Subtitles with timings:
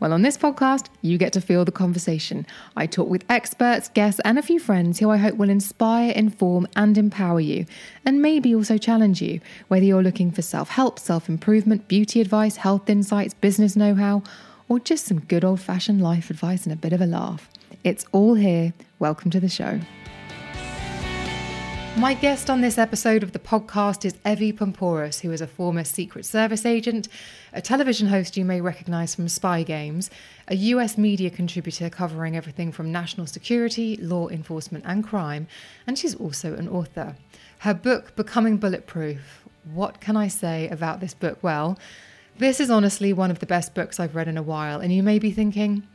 [0.00, 2.46] Well, on this podcast, you get to feel the conversation.
[2.74, 6.66] I talk with experts, guests, and a few friends who I hope will inspire, inform,
[6.74, 7.66] and empower you,
[8.06, 12.56] and maybe also challenge you, whether you're looking for self help, self improvement, beauty advice,
[12.56, 14.22] health insights, business know how,
[14.70, 17.50] or just some good old fashioned life advice and a bit of a laugh.
[17.84, 18.72] It's all here.
[18.98, 19.80] Welcome to the show.
[22.00, 25.84] My guest on this episode of the podcast is Evy Poumpouras, who is a former
[25.84, 27.08] Secret Service agent,
[27.52, 30.08] a television host you may recognise from Spy Games,
[30.48, 35.46] a US media contributor covering everything from national security, law enforcement, and crime,
[35.86, 37.16] and she's also an author.
[37.58, 39.44] Her book, Becoming Bulletproof.
[39.70, 41.38] What can I say about this book?
[41.42, 41.78] Well,
[42.38, 45.02] this is honestly one of the best books I've read in a while, and you
[45.02, 45.86] may be thinking,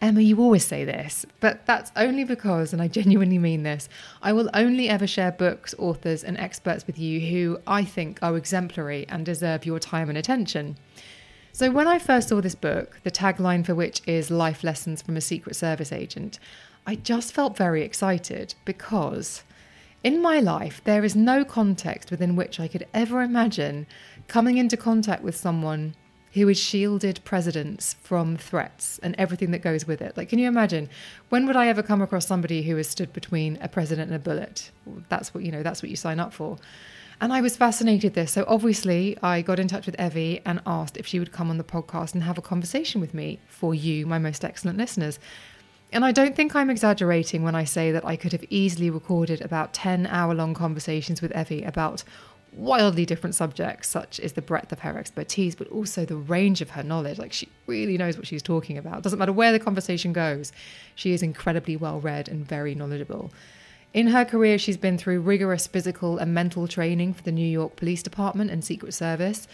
[0.00, 3.88] Emma, you always say this, but that's only because, and I genuinely mean this,
[4.22, 8.36] I will only ever share books, authors, and experts with you who I think are
[8.36, 10.76] exemplary and deserve your time and attention.
[11.52, 15.16] So, when I first saw this book, the tagline for which is Life Lessons from
[15.16, 16.38] a Secret Service Agent,
[16.86, 19.42] I just felt very excited because
[20.04, 23.86] in my life, there is no context within which I could ever imagine
[24.28, 25.94] coming into contact with someone
[26.36, 30.14] who has shielded presidents from threats and everything that goes with it.
[30.18, 30.90] Like, can you imagine?
[31.30, 34.22] When would I ever come across somebody who has stood between a president and a
[34.22, 34.70] bullet?
[35.08, 35.62] That's what you know.
[35.62, 36.58] That's what you sign up for.
[37.22, 38.32] And I was fascinated this.
[38.32, 41.56] So obviously, I got in touch with Evy and asked if she would come on
[41.56, 45.18] the podcast and have a conversation with me for you, my most excellent listeners.
[45.90, 49.40] And I don't think I'm exaggerating when I say that I could have easily recorded
[49.40, 52.04] about 10 hour long conversations with Evy about
[52.56, 56.70] wildly different subjects, such as the breadth of her expertise, but also the range of
[56.70, 57.18] her knowledge.
[57.18, 59.02] Like she really knows what she's talking about.
[59.02, 60.52] Doesn't matter where the conversation goes,
[60.94, 63.30] she is incredibly well read and very knowledgeable.
[63.94, 67.76] In her career, she's been through rigorous physical and mental training for the New York
[67.76, 69.46] Police Department and Secret Service.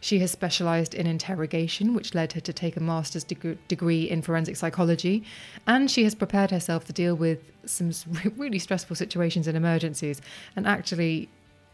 [0.00, 4.22] She has specialized in interrogation, which led her to take a master's deg- degree in
[4.22, 5.24] forensic psychology.
[5.66, 7.90] And she has prepared herself to deal with some
[8.36, 10.20] really stressful situations and emergencies.
[10.54, 11.28] And actually,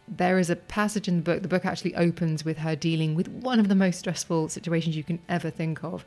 [0.06, 3.28] there is a passage in the book, the book actually opens with her dealing with
[3.28, 6.04] one of the most stressful situations you can ever think of.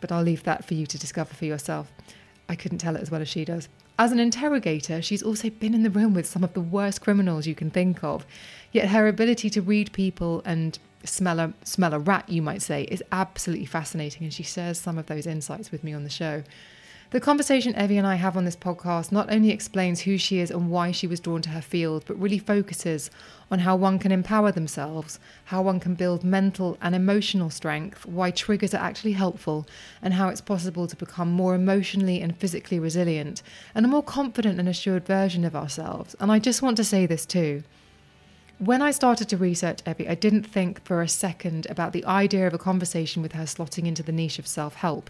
[0.00, 1.90] But I'll leave that for you to discover for yourself.
[2.48, 3.68] I couldn't tell it as well as she does.
[3.98, 7.46] As an interrogator, she's also been in the room with some of the worst criminals
[7.46, 8.24] you can think of.
[8.70, 12.84] Yet her ability to read people and smell a, smell a rat, you might say,
[12.84, 14.22] is absolutely fascinating.
[14.22, 16.44] And she shares some of those insights with me on the show.
[17.10, 20.50] The conversation Evy and I have on this podcast not only explains who she is
[20.50, 23.10] and why she was drawn to her field, but really focuses
[23.50, 28.30] on how one can empower themselves, how one can build mental and emotional strength, why
[28.30, 29.66] triggers are actually helpful,
[30.02, 33.42] and how it's possible to become more emotionally and physically resilient
[33.74, 36.14] and a more confident and assured version of ourselves.
[36.20, 37.62] And I just want to say this too.
[38.58, 42.46] When I started to research Evy, I didn't think for a second about the idea
[42.46, 45.08] of a conversation with her slotting into the niche of self help.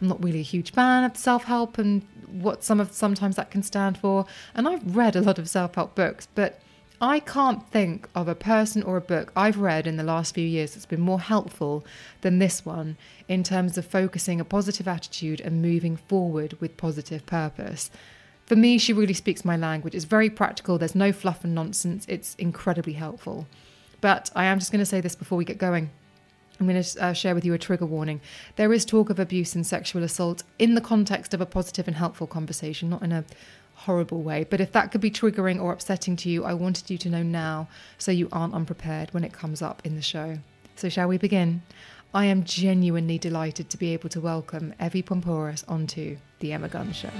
[0.00, 3.50] I'm not really a huge fan of self help and what some of sometimes that
[3.50, 4.26] can stand for.
[4.54, 6.60] And I've read a lot of self help books, but
[7.00, 10.46] I can't think of a person or a book I've read in the last few
[10.46, 11.84] years that's been more helpful
[12.22, 12.96] than this one
[13.28, 17.90] in terms of focusing a positive attitude and moving forward with positive purpose.
[18.46, 19.94] For me, she really speaks my language.
[19.94, 23.46] It's very practical, there's no fluff and nonsense, it's incredibly helpful.
[24.00, 25.90] But I am just going to say this before we get going.
[26.58, 28.20] I'm going to uh, share with you a trigger warning.
[28.56, 31.96] There is talk of abuse and sexual assault in the context of a positive and
[31.96, 33.24] helpful conversation, not in a
[33.74, 34.44] horrible way.
[34.48, 37.22] But if that could be triggering or upsetting to you, I wanted you to know
[37.22, 40.38] now so you aren't unprepared when it comes up in the show.
[40.74, 41.62] So, shall we begin?
[42.14, 46.96] I am genuinely delighted to be able to welcome Evy Poumpouras onto The Emma Guns
[46.96, 47.10] Show.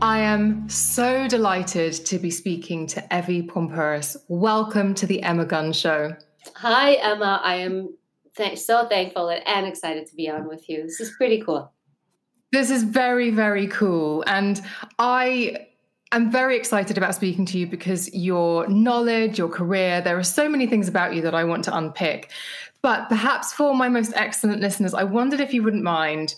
[0.00, 4.16] I am so delighted to be speaking to Evy Poumpouras.
[4.28, 6.14] Welcome to the Emma Guns Show.
[6.54, 7.40] Hi, Emma.
[7.42, 7.96] I am
[8.36, 10.84] th- so thankful and excited to be on with you.
[10.84, 11.72] This is pretty cool.
[12.52, 14.22] This is very, very cool.
[14.28, 14.62] And
[15.00, 15.66] I
[16.12, 20.48] am very excited about speaking to you because your knowledge, your career, there are so
[20.48, 22.30] many things about you that I want to unpick.
[22.82, 26.36] But perhaps for my most excellent listeners, I wondered if you wouldn't mind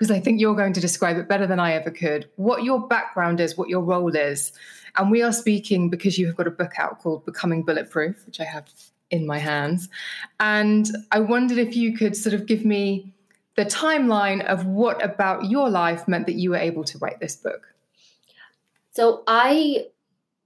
[0.00, 2.88] because I think you're going to describe it better than I ever could, what your
[2.88, 4.50] background is, what your role is.
[4.96, 8.40] And we are speaking because you have got a book out called Becoming Bulletproof, which
[8.40, 8.64] I have
[9.10, 9.90] in my hands.
[10.40, 13.12] And I wondered if you could sort of give me
[13.56, 17.36] the timeline of what about your life meant that you were able to write this
[17.36, 17.66] book.
[18.92, 19.84] So I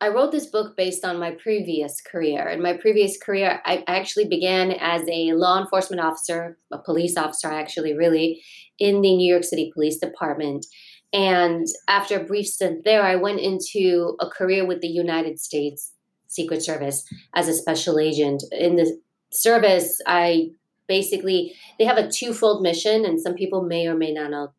[0.00, 2.48] I wrote this book based on my previous career.
[2.48, 7.48] In my previous career, I actually began as a law enforcement officer, a police officer,
[7.48, 8.42] actually, really,
[8.78, 10.66] in the New York City Police Department.
[11.12, 15.92] And after a brief stint there, I went into a career with the United States
[16.26, 17.04] Secret Service
[17.34, 18.42] as a special agent.
[18.50, 18.98] In the
[19.30, 20.50] service, I
[20.88, 24.52] basically they have a twofold mission, and some people may or may not know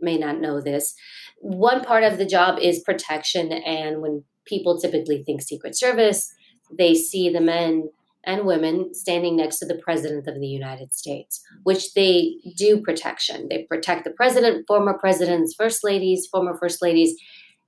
[0.00, 0.94] may not know this.
[1.38, 6.32] One part of the job is protection, and when people typically think Secret Service,
[6.76, 7.90] they see the men
[8.26, 13.46] and women standing next to the president of the United States, which they do protection.
[13.48, 17.16] They protect the president, former presidents, first ladies, former first ladies,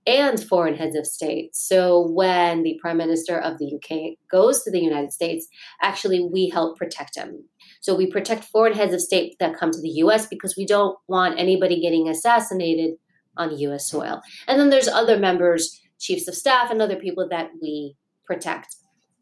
[0.06, 1.54] and foreign heads of state.
[1.54, 5.46] So when the prime minister of the UK goes to the United States,
[5.82, 7.44] actually we help protect him.
[7.80, 10.98] So we protect foreign heads of state that come to the US because we don't
[11.08, 12.94] want anybody getting assassinated
[13.36, 14.22] on US soil.
[14.48, 17.94] And then there's other members, chiefs of staff and other people that we
[18.24, 18.76] protect.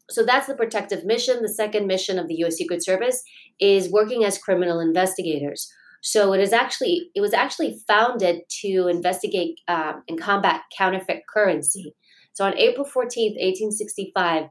[0.09, 1.41] So that's the protective mission.
[1.41, 3.21] The second mission of the US Secret Service
[3.59, 5.71] is working as criminal investigators.
[6.01, 11.95] So it is actually it was actually founded to investigate um, and combat counterfeit currency.
[12.33, 14.45] So on April 14th, 1865,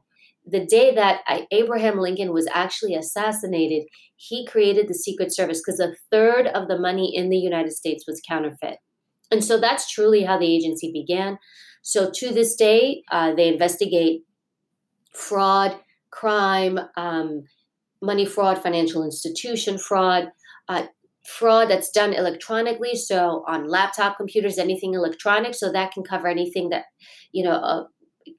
[0.45, 1.21] the day that
[1.51, 6.79] Abraham Lincoln was actually assassinated, he created the Secret Service because a third of the
[6.79, 8.77] money in the United States was counterfeit.
[9.31, 11.37] And so that's truly how the agency began.
[11.81, 14.23] So to this day, uh, they investigate
[15.17, 15.77] fraud,
[16.11, 17.43] crime, um,
[18.01, 20.29] money fraud, financial institution fraud,
[20.69, 20.83] uh,
[21.25, 22.95] fraud that's done electronically.
[22.95, 25.55] So on laptop computers, anything electronic.
[25.55, 26.85] So that can cover anything that,
[27.31, 27.83] you know, uh,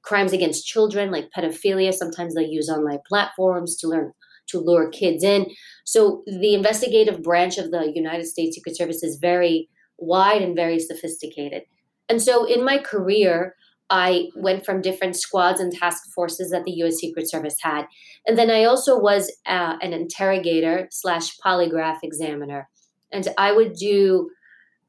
[0.03, 1.93] crimes against children like pedophilia.
[1.93, 4.11] Sometimes they use online platforms to learn
[4.47, 5.45] to lure kids in.
[5.85, 10.79] So the investigative branch of the United States Secret Service is very wide and very
[10.79, 11.63] sophisticated.
[12.07, 13.55] And so in my career,
[13.89, 16.97] I went from different squads and task forces that the U.S.
[16.97, 17.85] Secret Service had,
[18.27, 22.69] and then I also was uh, an interrogator slash polygraph examiner,
[23.11, 24.29] and I would do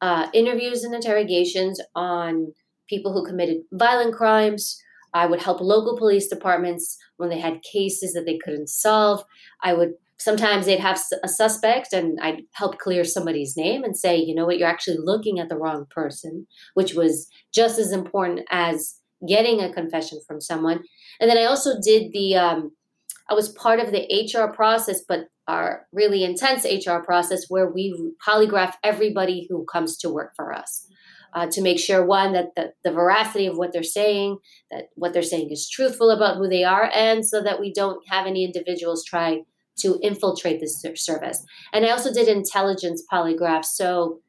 [0.00, 2.52] uh, interviews and interrogations on
[2.88, 4.80] people who committed violent crimes.
[5.12, 9.24] I would help local police departments when they had cases that they couldn't solve.
[9.62, 14.18] I would sometimes they'd have a suspect and I'd help clear somebody's name and say,
[14.18, 18.40] you know what, you're actually looking at the wrong person, which was just as important
[18.50, 18.96] as
[19.26, 20.82] getting a confession from someone.
[21.20, 22.72] And then I also did the, um,
[23.30, 28.12] I was part of the HR process, but our really intense HR process where we
[28.26, 30.86] polygraph everybody who comes to work for us.
[31.32, 34.36] Uh, to make sure one that the, the veracity of what they're saying
[34.72, 38.02] that what they're saying is truthful about who they are and so that we don't
[38.08, 39.38] have any individuals try
[39.80, 41.44] to infiltrate this service.
[41.72, 43.66] And I also did intelligence polygraphs.
[43.66, 44.20] So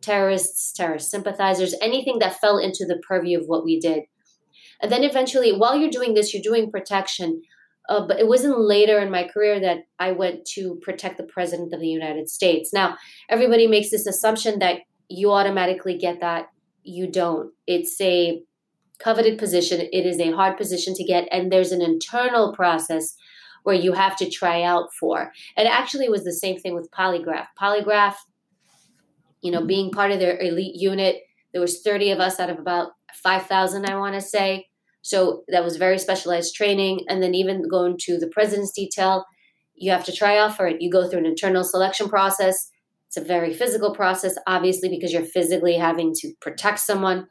[0.00, 4.02] terrorists, terrorist sympathizers, anything that fell into the purview of what we did.
[4.82, 7.42] And then eventually, while you're doing this, you're doing protection.
[7.88, 11.72] Uh, but it wasn't later in my career that I went to protect the president
[11.72, 12.72] of the United States.
[12.72, 12.96] Now,
[13.28, 16.48] everybody makes this assumption that you automatically get that.
[16.82, 17.52] You don't.
[17.66, 18.42] It's a
[18.98, 23.16] coveted position, it is a hard position to get, and there's an internal process
[23.64, 25.32] where you have to try out for.
[25.56, 27.46] It actually was the same thing with polygraph.
[27.60, 28.14] Polygraph,
[29.42, 32.58] you know, being part of their elite unit, there was 30 of us out of
[32.58, 34.68] about 5,000, I want to say.
[35.02, 37.00] So that was very specialized training.
[37.08, 39.24] And then even going to the president's detail,
[39.74, 40.80] you have to try out for it.
[40.80, 42.70] You go through an internal selection process.
[43.08, 47.28] It's a very physical process, obviously, because you're physically having to protect someone.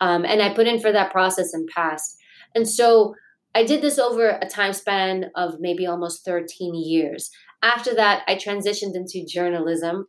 [0.00, 2.16] Um, and I put in for that process and passed.
[2.54, 3.14] And so
[3.54, 7.30] I did this over a time span of maybe almost 13 years.
[7.62, 10.06] After that, I transitioned into journalism.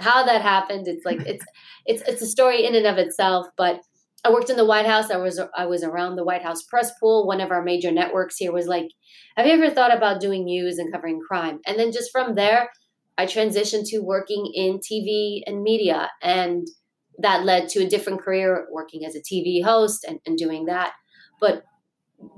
[0.00, 1.44] How that happened, it's like it's
[1.86, 3.46] it's it's a story in and of itself.
[3.56, 3.80] But
[4.24, 5.10] I worked in the White House.
[5.10, 7.26] I was I was around the White House press pool.
[7.26, 8.88] One of our major networks here was like,
[9.36, 12.68] "Have you ever thought about doing news and covering crime?" And then just from there,
[13.16, 16.66] I transitioned to working in TV and media, and
[17.18, 20.92] that led to a different career, working as a TV host and, and doing that.
[21.40, 21.64] But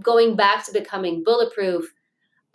[0.02, 1.92] going back to becoming bulletproof,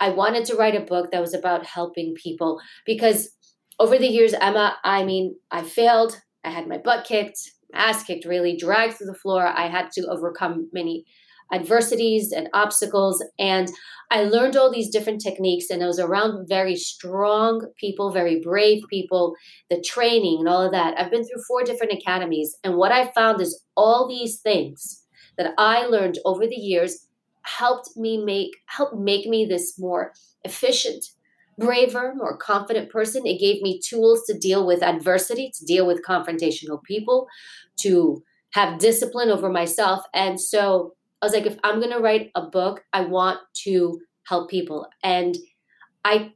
[0.00, 3.30] I wanted to write a book that was about helping people because
[3.78, 6.20] over the years, Emma, I mean, I failed.
[6.44, 7.38] I had my butt kicked,
[7.72, 9.46] ass kicked, really dragged through the floor.
[9.46, 11.04] I had to overcome many
[11.52, 13.24] adversities and obstacles.
[13.38, 13.68] And
[14.10, 18.82] I learned all these different techniques, and I was around very strong people, very brave
[18.90, 19.34] people,
[19.70, 20.98] the training and all of that.
[20.98, 22.56] I've been through four different academies.
[22.62, 25.02] And what I found is all these things
[25.36, 27.06] that I learned over the years
[27.44, 30.12] helped me make help make me this more
[30.44, 31.04] efficient
[31.58, 33.26] braver, more confident person.
[33.26, 37.28] It gave me tools to deal with adversity, to deal with confrontational people,
[37.76, 38.22] to
[38.54, 40.04] have discipline over myself.
[40.14, 44.00] And so I was like, if I'm going to write a book, I want to
[44.26, 44.86] help people.
[45.02, 45.36] And
[46.04, 46.32] I,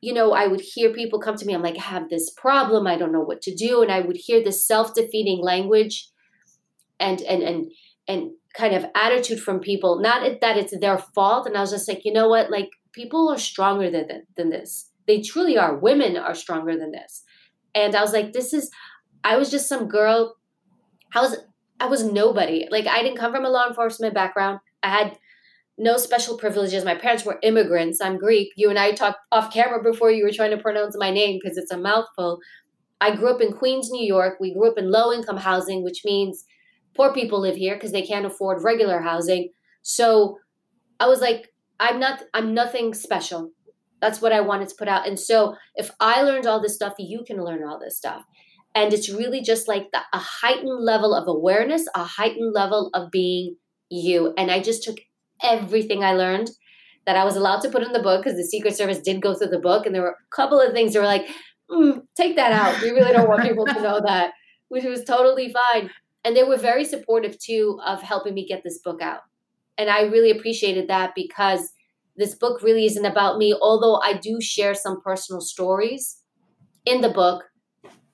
[0.00, 2.86] you know, I would hear people come to me, I'm like, I have this problem,
[2.86, 3.82] I don't know what to do.
[3.82, 6.08] And I would hear this self defeating language
[7.00, 7.72] and, and, and,
[8.08, 11.46] and kind of attitude from people, not that it's their fault.
[11.46, 12.50] And I was just like, you know what?
[12.50, 14.90] Like, people are stronger than, than this.
[15.06, 15.76] They truly are.
[15.76, 17.24] Women are stronger than this.
[17.74, 18.70] And I was like, this is,
[19.24, 20.36] I was just some girl.
[21.14, 21.36] I was,
[21.80, 22.68] I was nobody.
[22.70, 24.60] Like, I didn't come from a law enforcement background.
[24.82, 25.18] I had
[25.76, 26.84] no special privileges.
[26.84, 28.00] My parents were immigrants.
[28.00, 28.52] I'm Greek.
[28.56, 31.58] You and I talked off camera before you were trying to pronounce my name because
[31.58, 32.38] it's a mouthful.
[33.00, 34.38] I grew up in Queens, New York.
[34.40, 36.44] We grew up in low income housing, which means
[36.96, 39.50] poor people live here because they can't afford regular housing.
[39.82, 40.38] So
[41.00, 43.50] I was like, I'm not, I'm nothing special.
[44.00, 45.08] That's what I wanted to put out.
[45.08, 48.22] And so if I learned all this stuff, you can learn all this stuff.
[48.74, 53.10] And it's really just like the, a heightened level of awareness, a heightened level of
[53.10, 53.56] being
[53.88, 54.34] you.
[54.36, 54.98] And I just took
[55.42, 56.50] everything I learned
[57.06, 59.34] that I was allowed to put in the book because the Secret Service did go
[59.34, 59.86] through the book.
[59.86, 61.26] And there were a couple of things that were like,
[61.70, 62.80] mm, take that out.
[62.82, 64.32] We really don't want people to know that,
[64.68, 65.90] which was totally fine.
[66.24, 69.20] And they were very supportive too of helping me get this book out.
[69.76, 71.72] And I really appreciated that because
[72.16, 76.18] this book really isn't about me, although I do share some personal stories
[76.84, 77.44] in the book.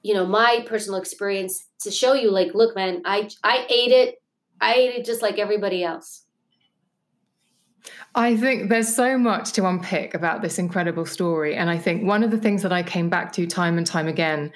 [0.03, 4.23] You know, my personal experience to show you, like, look, man, I I ate it.
[4.61, 6.25] I ate it just like everybody else.
[8.15, 11.55] I think there's so much to unpick about this incredible story.
[11.55, 14.09] And I think one of the things that I came back to time and time
[14.09, 14.53] again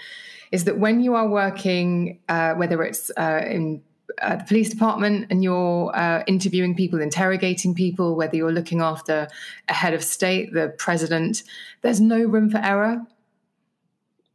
[0.53, 3.83] is that when you are working, uh, whether it's uh, in
[4.21, 9.29] uh, the police department and you're uh, interviewing people, interrogating people, whether you're looking after
[9.69, 11.43] a head of state, the president,
[11.83, 13.03] there's no room for error.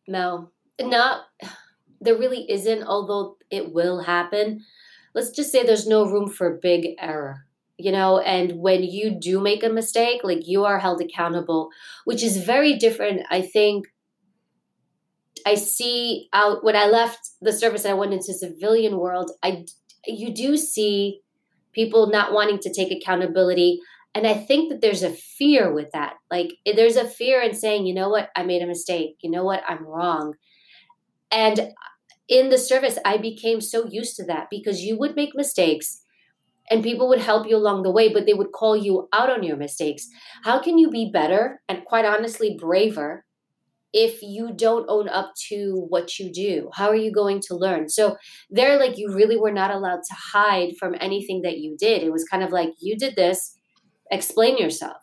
[0.08, 0.50] No,
[0.82, 1.26] not
[2.02, 4.66] there really isn't, although it will happen.
[5.14, 7.46] Let's just say there's no room for big error
[7.80, 11.70] you know and when you do make a mistake like you are held accountable
[12.04, 13.88] which is very different i think
[15.46, 19.66] i see out when i left the service and i went into civilian world i
[20.08, 21.22] you do see
[21.74, 23.80] people not wanting to take accountability.
[24.16, 26.16] And i think that there's a fear with that.
[26.32, 28.30] Like eh, there's a fear in saying you know what?
[28.36, 29.18] I made a mistake.
[29.22, 29.64] You know what?
[29.68, 30.34] I'm wrong.
[31.32, 31.66] And uh,
[32.28, 36.02] in the service i became so used to that because you would make mistakes
[36.72, 39.42] and people would help you along the way, but they would call you out on
[39.42, 40.08] your mistakes.
[40.44, 43.26] How can you be better and, quite honestly, braver
[43.94, 46.70] if you don't own up to what you do?
[46.74, 47.90] How are you going to learn?
[47.90, 48.18] So,
[48.50, 52.04] there, like, you really were not allowed to hide from anything that you did.
[52.04, 53.56] It was kind of like, you did this,
[54.12, 54.98] explain yourself.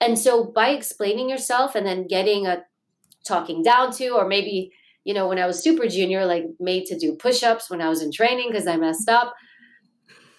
[0.00, 2.64] And so, by explaining yourself and then getting a
[3.26, 4.72] talking down to, or maybe,
[5.04, 7.88] you know, when I was super junior, like made to do push ups when I
[7.88, 9.34] was in training because I messed up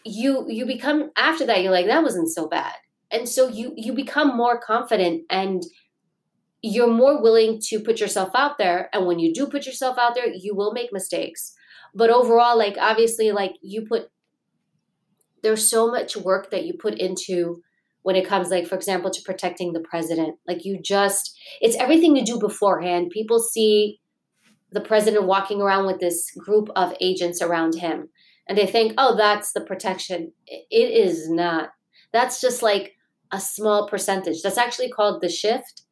[0.03, 2.73] you you become after that you're like that wasn't so bad
[3.11, 5.63] and so you you become more confident and
[6.61, 10.15] you're more willing to put yourself out there and when you do put yourself out
[10.15, 11.53] there you will make mistakes
[11.93, 14.09] but overall like obviously like you put
[15.43, 17.61] there's so much work that you put into
[18.03, 22.15] when it comes like for example to protecting the president like you just it's everything
[22.15, 23.99] you do beforehand people see
[24.71, 28.07] the president walking around with this group of agents around him
[28.51, 30.33] and they think, oh, that's the protection.
[30.45, 31.69] It is not.
[32.11, 32.97] That's just like
[33.31, 34.41] a small percentage.
[34.41, 35.83] That's actually called the shift.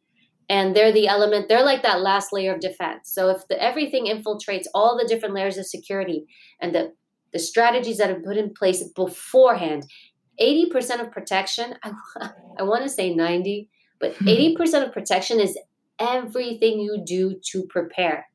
[0.49, 3.11] And they're the element, they're like that last layer of defense.
[3.11, 6.25] So if the, everything infiltrates all the different layers of security
[6.59, 6.93] and the,
[7.31, 9.85] the strategies that are put in place beforehand,
[10.41, 11.91] 80% of protection, I,
[12.59, 14.75] I want to say 90, but 80% hmm.
[14.75, 15.57] of protection is
[15.99, 18.25] everything you do to prepare.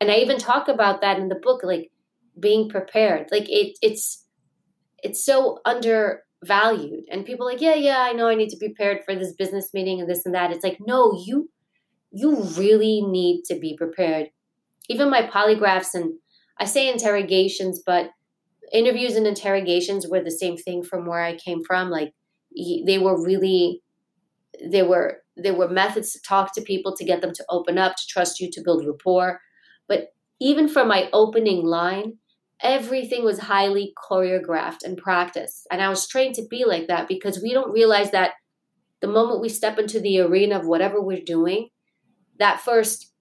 [0.00, 1.60] And I even talk about that in the book.
[1.62, 1.92] Like
[2.38, 3.28] being prepared.
[3.30, 4.24] Like it, it's
[5.02, 9.04] it's so undervalued, and people like, yeah, yeah, I know I need to be prepared
[9.04, 10.52] for this business meeting and this and that.
[10.52, 11.50] It's like, no, you
[12.12, 14.28] you really need to be prepared.
[14.88, 16.14] Even my polygraphs and
[16.58, 18.10] I say interrogations, but
[18.72, 21.90] interviews and interrogations were the same thing from where I came from.
[21.90, 22.12] Like
[22.54, 23.82] they were really,
[24.64, 27.96] they were there were methods to talk to people to get them to open up,
[27.96, 29.40] to trust you, to build rapport.
[29.88, 30.08] But
[30.40, 32.18] even from my opening line,
[32.60, 35.66] everything was highly choreographed and practiced.
[35.70, 38.32] And I was trained to be like that because we don't realize that
[39.00, 41.68] the moment we step into the arena of whatever we're doing,
[42.38, 43.12] that first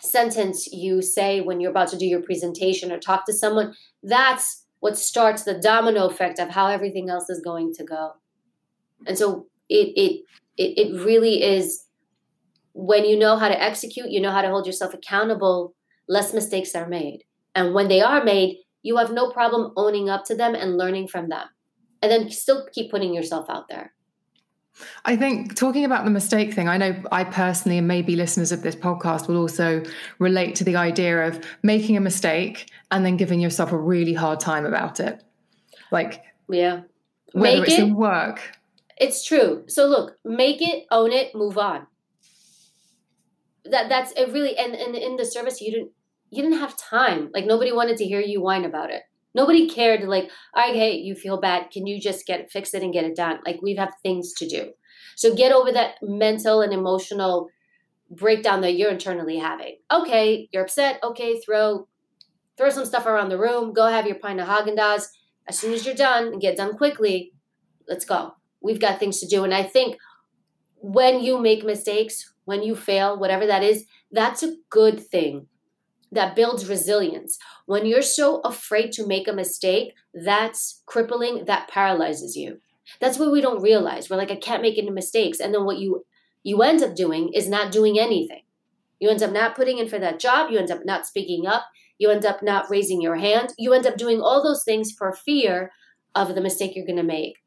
[0.00, 4.64] sentence you say when you're about to do your presentation or talk to someone, that's
[4.80, 8.12] what starts the domino effect of how everything else is going to go.
[9.06, 10.22] And so it it
[10.56, 11.84] it, it really is
[12.72, 15.74] when you know how to execute, you know how to hold yourself accountable,
[16.08, 17.24] less mistakes are made.
[17.54, 21.08] And when they are made, you have no problem owning up to them and learning
[21.08, 21.46] from them.
[22.02, 23.94] And then still keep putting yourself out there.
[25.04, 28.62] I think talking about the mistake thing, I know I personally, and maybe listeners of
[28.62, 29.82] this podcast will also
[30.18, 34.40] relate to the idea of making a mistake and then giving yourself a really hard
[34.40, 35.22] time about it.
[35.90, 36.82] Like, yeah,
[37.32, 38.56] whether make it's it, in work.
[38.98, 39.64] It's true.
[39.68, 41.86] So look, make it, own it, move on.
[43.64, 44.32] That that's it.
[44.32, 45.90] Really, and, and in the service, you didn't
[46.30, 47.30] you didn't have time.
[47.32, 49.02] Like nobody wanted to hear you whine about it.
[49.36, 50.02] Nobody cared.
[50.08, 51.70] Like, hate you feel bad.
[51.70, 53.40] Can you just get fix it and get it done?
[53.44, 54.72] Like we have things to do.
[55.14, 57.50] So get over that mental and emotional
[58.10, 59.76] breakdown that you're internally having.
[59.92, 61.00] Okay, you're upset.
[61.04, 61.86] Okay, throw
[62.56, 63.74] throw some stuff around the room.
[63.74, 65.08] Go have your pint of Haagen Dazs.
[65.46, 67.34] As soon as you're done and get done quickly,
[67.86, 68.34] let's go.
[68.62, 69.44] We've got things to do.
[69.44, 69.98] And I think
[70.76, 75.46] when you make mistakes, when you fail, whatever that is, that's a good thing
[76.16, 77.38] that builds resilience.
[77.66, 82.60] When you're so afraid to make a mistake, that's crippling, that paralyzes you.
[83.00, 84.08] That's what we don't realize.
[84.08, 85.40] We're like, I can't make any mistakes.
[85.40, 86.04] And then what you
[86.42, 88.42] you end up doing is not doing anything.
[89.00, 91.64] You end up not putting in for that job, you end up not speaking up,
[91.98, 95.12] you end up not raising your hand, you end up doing all those things for
[95.12, 95.72] fear
[96.14, 97.38] of the mistake you're gonna make.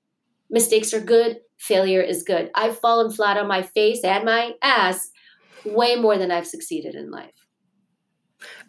[0.50, 2.52] Mistakes are good, failure is good.
[2.56, 5.12] I've fallen flat on my face and my ass
[5.64, 7.39] way more than I've succeeded in life.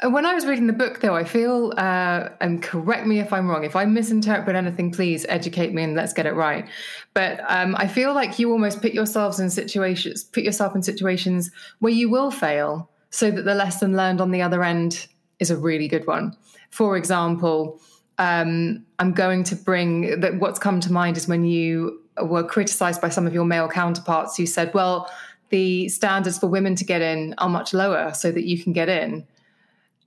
[0.03, 3.49] When I was reading the book, though, I feel, uh, and correct me if I'm
[3.49, 6.67] wrong, if I misinterpret anything, please educate me and let's get it right.
[7.13, 11.51] But um, I feel like you almost put yourselves in situations, put yourself in situations
[11.81, 15.07] where you will fail, so that the lesson learned on the other end
[15.39, 16.37] is a really good one.
[16.71, 17.81] For example,
[18.19, 20.39] um, I'm going to bring that.
[20.39, 24.37] What's come to mind is when you were criticised by some of your male counterparts
[24.37, 25.11] who said, "Well."
[25.51, 28.89] The standards for women to get in are much lower so that you can get
[28.89, 29.27] in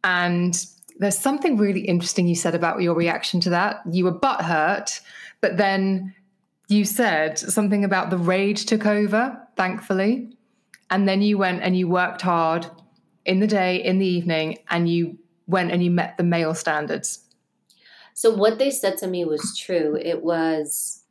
[0.03, 0.65] and
[0.99, 3.81] there's something really interesting you said about your reaction to that.
[3.89, 5.01] You were butthurt,
[5.41, 6.13] but then
[6.67, 10.37] you said something about the rage took over, thankfully.
[10.89, 12.67] And then you went and you worked hard
[13.25, 17.19] in the day, in the evening, and you went and you met the male standards.
[18.13, 19.97] So, what they said to me was true.
[19.99, 21.03] It was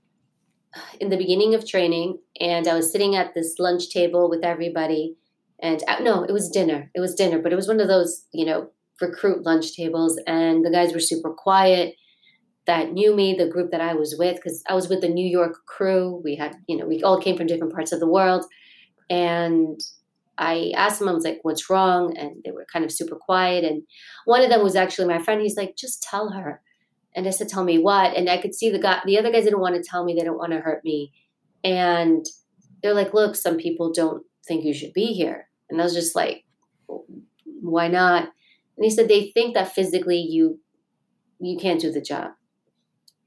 [1.01, 5.17] in the beginning of training, and I was sitting at this lunch table with everybody.
[5.59, 6.91] And uh, no, it was dinner.
[6.95, 8.71] It was dinner, but it was one of those, you know,
[9.03, 11.97] recruit lunch tables, and the guys were super quiet
[12.67, 15.27] that knew me, the group that I was with, because I was with the New
[15.27, 16.21] York crew.
[16.23, 18.45] We had, you know, we all came from different parts of the world.
[19.11, 19.81] And
[20.39, 22.17] I asked them, I was like, what's wrong?
[22.17, 23.65] And they were kind of super quiet.
[23.65, 23.83] And
[24.27, 25.41] one of them was actually my friend.
[25.41, 26.63] He's like, just tell her.
[27.15, 28.17] And I said, tell me what?
[28.17, 30.15] And I could see the guy, the other guys didn't want to tell me.
[30.15, 31.13] They didn't want to hurt me.
[31.65, 32.25] And
[32.83, 35.49] they're like, look, some people don't think you should be here.
[35.69, 36.45] And I was just like,
[37.61, 38.29] why not?
[38.83, 40.59] And he said they think that physically you
[41.39, 42.33] you can't do the job.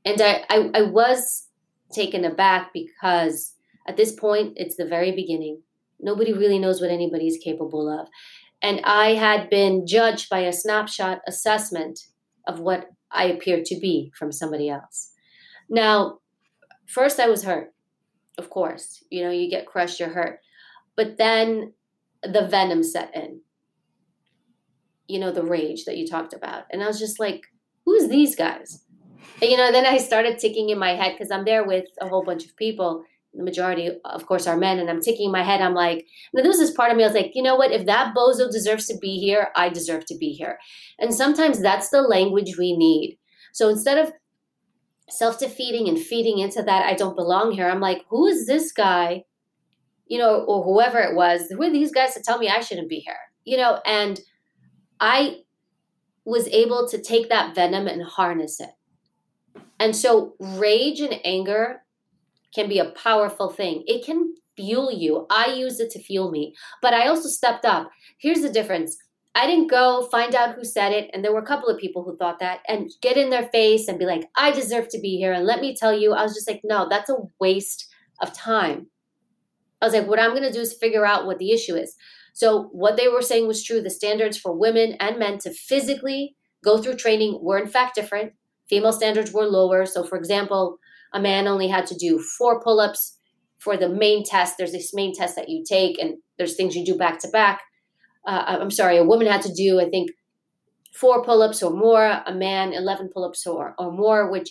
[0.03, 1.47] And I, I, I was
[1.93, 3.53] taken aback because
[3.87, 5.61] at this point it's the very beginning.
[5.97, 8.09] Nobody really knows what anybody is capable of.
[8.61, 12.01] And I had been judged by a snapshot assessment
[12.45, 15.13] of what I appeared to be from somebody else.
[15.69, 16.19] Now,
[16.85, 17.73] first I was hurt,
[18.37, 19.05] of course.
[19.09, 20.39] You know, you get crushed, you're hurt.
[20.97, 21.71] But then
[22.23, 23.39] the venom set in
[25.07, 26.63] you know, the rage that you talked about.
[26.71, 27.43] And I was just like,
[27.85, 28.83] who's these guys?
[29.41, 32.07] And, you know, then I started ticking in my head because I'm there with a
[32.07, 33.03] whole bunch of people.
[33.33, 34.79] The majority, of course, are men.
[34.79, 35.61] And I'm ticking in my head.
[35.61, 37.71] I'm like, now there was this part of me, I was like, you know what?
[37.71, 40.57] If that bozo deserves to be here, I deserve to be here.
[40.99, 43.19] And sometimes that's the language we need.
[43.51, 44.13] So instead of
[45.09, 48.71] self defeating and feeding into that, I don't belong here, I'm like, who is this
[48.71, 49.25] guy?
[50.07, 52.89] You know, or whoever it was, who are these guys to tell me I shouldn't
[52.89, 53.17] be here?
[53.43, 54.19] You know, and
[54.99, 55.41] I
[56.25, 58.71] was able to take that venom and harness it.
[59.79, 61.83] And so rage and anger
[62.53, 63.83] can be a powerful thing.
[63.85, 65.27] It can fuel you.
[65.29, 67.91] I used it to fuel me, but I also stepped up.
[68.17, 68.97] Here's the difference.
[69.35, 72.03] I didn't go find out who said it, and there were a couple of people
[72.03, 75.17] who thought that, and get in their face and be like, I deserve to be
[75.17, 75.33] here.
[75.33, 78.87] And let me tell you, I was just like, no, that's a waste of time.
[79.81, 81.97] I was like, what I'm going to do is figure out what the issue is.
[82.35, 83.81] So, what they were saying was true.
[83.81, 88.33] The standards for women and men to physically go through training were, in fact, different.
[88.69, 89.85] Female standards were lower.
[89.85, 90.77] So, for example,
[91.13, 93.17] a man only had to do four pull ups
[93.57, 94.55] for the main test.
[94.57, 97.61] There's this main test that you take, and there's things you do back to back.
[98.27, 100.11] Uh, I'm sorry, a woman had to do, I think,
[100.93, 104.49] four pull ups or more, a man, 11 pull ups or, or more, which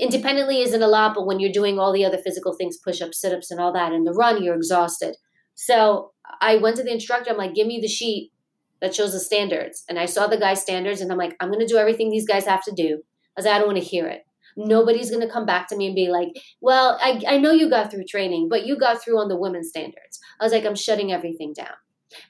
[0.00, 3.20] independently isn't a lot, but when you're doing all the other physical things, push ups,
[3.20, 5.16] sit ups, and all that, and the run, you're exhausted.
[5.54, 7.30] So I went to the instructor.
[7.30, 8.32] I'm like, give me the sheet
[8.80, 9.84] that shows the standards.
[9.88, 12.26] And I saw the guy's standards and I'm like, I'm going to do everything these
[12.26, 13.02] guys have to do.
[13.36, 14.26] I was like, I don't want to hear it.
[14.56, 16.28] Nobody's going to come back to me and be like,
[16.60, 19.68] well, I, I know you got through training, but you got through on the women's
[19.68, 20.18] standards.
[20.40, 21.74] I was like, I'm shutting everything down.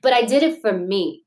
[0.03, 1.25] But I did it for me.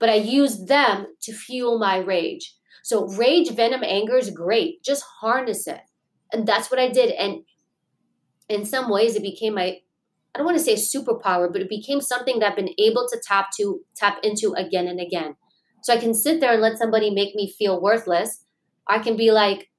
[0.00, 2.54] But I used them to fuel my rage.
[2.82, 4.82] So rage, venom, anger is great.
[4.82, 5.80] Just harness it.
[6.32, 7.12] And that's what I did.
[7.12, 7.44] And
[8.48, 9.78] in some ways, it became my
[10.34, 13.20] I don't want to say superpower, but it became something that I've been able to
[13.24, 15.36] tap to tap into again and again.
[15.82, 18.44] So I can sit there and let somebody make me feel worthless.
[18.88, 19.70] I can be like,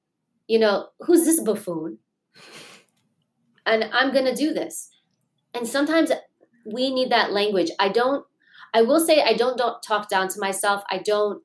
[0.46, 1.98] you know, who's this buffoon?
[3.66, 4.88] And I'm to do this.
[5.52, 6.12] And sometimes
[6.64, 7.70] we need that language.
[7.78, 8.24] I don't
[8.76, 10.82] I will say I don't, don't talk down to myself.
[10.90, 11.42] I don't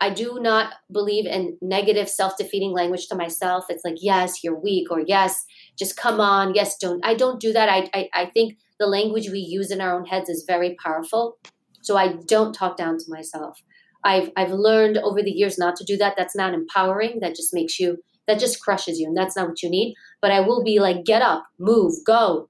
[0.00, 3.66] I do not believe in negative self-defeating language to myself.
[3.68, 5.44] It's like, yes, you're weak, or yes,
[5.78, 7.04] just come on, yes, don't.
[7.04, 7.68] I don't do that.
[7.68, 11.38] I, I, I think the language we use in our own heads is very powerful.
[11.82, 13.62] So I don't talk down to myself.
[14.02, 16.14] I've I've learned over the years not to do that.
[16.16, 17.20] That's not empowering.
[17.20, 19.94] That just makes you that just crushes you, and that's not what you need.
[20.22, 22.48] But I will be like, get up, move, go.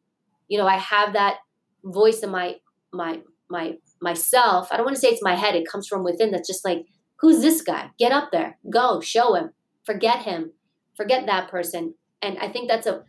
[0.49, 1.39] You know, I have that
[1.85, 2.57] voice in my
[2.93, 4.69] my my myself.
[4.71, 5.57] I don't want to say it's my head.
[5.57, 6.31] It comes from within.
[6.31, 6.87] That's just like
[7.21, 7.91] Who's this guy?
[7.99, 8.59] Get up there.
[8.71, 9.01] Go.
[9.01, 9.51] Show him.
[9.85, 10.53] Forget him.
[10.95, 11.95] Forget that person.
[12.23, 13.05] And I think that's a,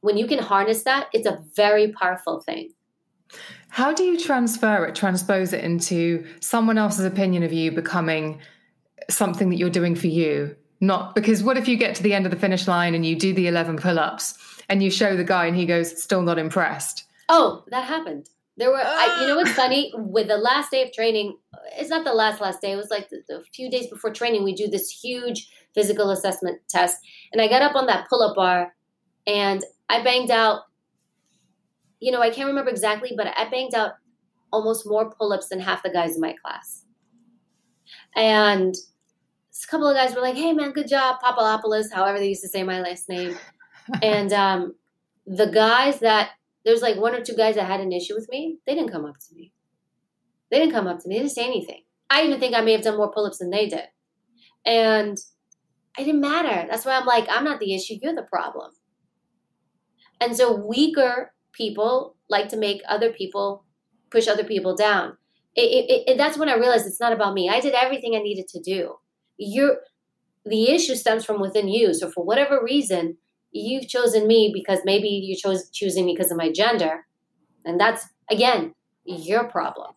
[0.00, 2.70] when you can harness that, it's a very powerful thing.
[3.68, 8.40] How do you transfer it, transpose it into someone else's opinion of you becoming
[9.08, 10.54] something that you're doing for you?
[10.80, 13.16] Not because what if you get to the end of the finish line and you
[13.16, 14.36] do the 11 pull ups
[14.68, 17.04] and you show the guy and he goes, still not impressed?
[17.28, 18.28] Oh, that happened.
[18.56, 19.92] There were, I, you know what's funny?
[19.94, 21.38] With the last day of training,
[21.78, 22.72] it's not the last last day.
[22.72, 24.44] It was like the few days before training.
[24.44, 26.98] We do this huge physical assessment test,
[27.32, 28.74] and I got up on that pull-up bar,
[29.26, 30.62] and I banged out.
[32.00, 33.92] You know, I can't remember exactly, but I banged out
[34.52, 36.84] almost more pull-ups than half the guys in my class.
[38.14, 42.42] And a couple of guys were like, "Hey, man, good job, Papalopoulos," however they used
[42.42, 43.34] to say my last name.
[44.02, 44.74] and um,
[45.26, 46.30] the guys that
[46.64, 48.58] there's like one or two guys that had an issue with me.
[48.66, 49.52] They didn't come up to me.
[50.50, 51.16] They didn't come up to me.
[51.16, 51.82] They didn't say anything.
[52.10, 53.86] I even think I may have done more pull ups than they did.
[54.66, 55.18] And
[55.98, 56.68] it didn't matter.
[56.70, 57.94] That's why I'm like, I'm not the issue.
[58.00, 58.72] You're the problem.
[60.20, 63.64] And so weaker people like to make other people
[64.10, 65.16] push other people down.
[65.54, 67.48] It, it, it, that's when I realized it's not about me.
[67.48, 68.94] I did everything I needed to do.
[69.36, 69.78] You're,
[70.44, 71.92] the issue stems from within you.
[71.92, 73.16] So for whatever reason,
[73.52, 77.06] you've chosen me because maybe you chose choosing me because of my gender
[77.64, 79.92] and that's again your problem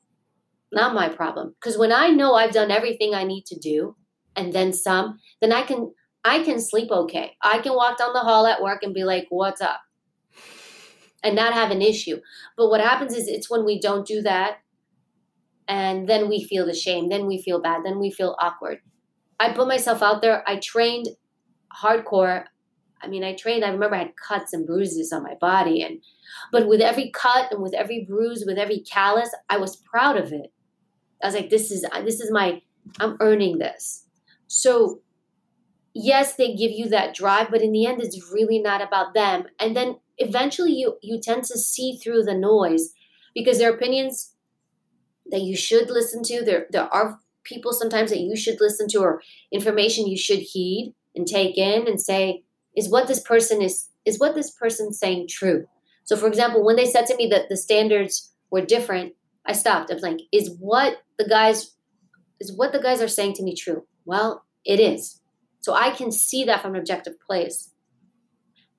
[0.72, 1.56] not my problem.
[1.60, 3.96] Because when i know i've done everything i need to do
[4.36, 7.38] and then some then i can i can sleep okay.
[7.42, 9.80] I can walk down the hall at work and be like what's up?
[11.24, 12.20] and not have an issue.
[12.56, 14.60] But what happens is it's when we don't do that
[15.68, 18.80] and then we feel the shame then we feel bad then we feel awkward.
[19.40, 21.10] I put myself out there i trained
[21.82, 22.46] hardcore
[23.06, 25.82] I mean, I trained, I remember I had cuts and bruises on my body.
[25.82, 26.00] And,
[26.52, 30.34] but with every cut and with every bruise, with every callus, I was proud of
[30.34, 30.52] it.
[31.22, 32.62] I was like, this is, this is my,
[33.00, 34.06] I'm earning this.
[34.48, 35.02] So
[35.94, 39.46] yes, they give you that drive, but in the end, it's really not about them.
[39.60, 42.94] And then eventually you, you tend to see through the noise
[43.34, 44.34] because there are opinions
[45.32, 46.44] that you should listen to.
[46.44, 50.94] There, there are people sometimes that you should listen to or information you should heed
[51.16, 52.44] and take in and say,
[52.76, 55.66] is what this person is is what this person saying true.
[56.04, 59.14] So for example when they said to me that the standards were different
[59.46, 59.92] i stopped.
[59.92, 61.76] I'm like is what the guys
[62.40, 63.86] is what the guys are saying to me true?
[64.06, 65.22] Well it is.
[65.60, 67.72] So i can see that from an objective place.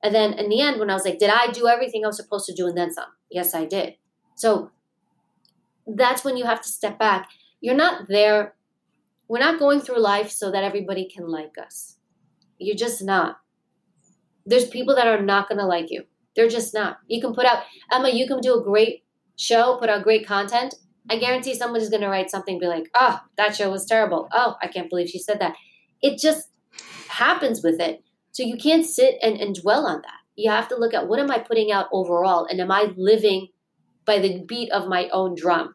[0.03, 2.17] And then in the end when i was like did i do everything i was
[2.17, 3.11] supposed to do and then some?
[3.31, 3.95] Yes i did.
[4.37, 4.71] So
[5.87, 7.29] that's when you have to step back.
[7.61, 8.55] You're not there.
[9.29, 11.97] We're not going through life so that everybody can like us.
[12.59, 13.39] You're just not
[14.47, 16.05] there's people that are not going to like you.
[16.35, 16.99] They're just not.
[17.09, 19.05] You can put out, Emma, you can do a great
[19.37, 20.75] show, put out great content.
[21.09, 24.29] I guarantee somebody's going to write something, be like, oh, that show was terrible.
[24.33, 25.57] Oh, I can't believe she said that.
[26.03, 26.49] It just
[27.09, 28.03] happens with it.
[28.33, 30.21] So you can't sit and, and dwell on that.
[30.37, 32.47] You have to look at what am I putting out overall?
[32.47, 33.49] And am I living
[34.05, 35.75] by the beat of my own drum?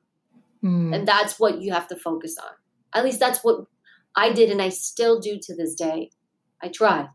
[0.64, 0.96] Mm.
[0.96, 2.52] And that's what you have to focus on.
[2.94, 3.66] At least that's what
[4.16, 6.12] I did, and I still do to this day.
[6.62, 7.08] I try.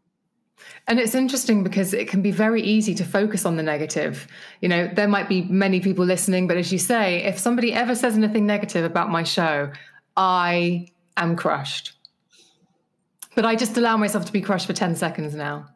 [0.89, 4.27] And it's interesting because it can be very easy to focus on the negative.
[4.61, 7.95] You know, there might be many people listening, but as you say, if somebody ever
[7.95, 9.71] says anything negative about my show,
[10.17, 11.93] I am crushed.
[13.35, 15.67] But I just allow myself to be crushed for 10 seconds now.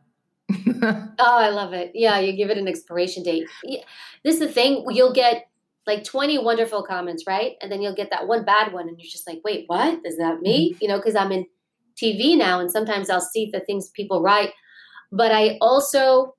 [0.83, 1.93] oh, I love it.
[1.95, 3.47] Yeah, you give it an expiration date.
[4.25, 4.85] This is the thing.
[4.89, 5.47] You'll get
[5.87, 7.57] like 20 wonderful comments, right?
[7.61, 10.01] And then you'll get that one bad one, and you're just like, wait, what?
[10.05, 10.73] Is that me?
[10.73, 10.79] Mm-hmm.
[10.81, 11.47] You know, because I'm in
[12.01, 14.53] TV now, and sometimes I'll see the things people write.
[15.13, 16.37] But I also,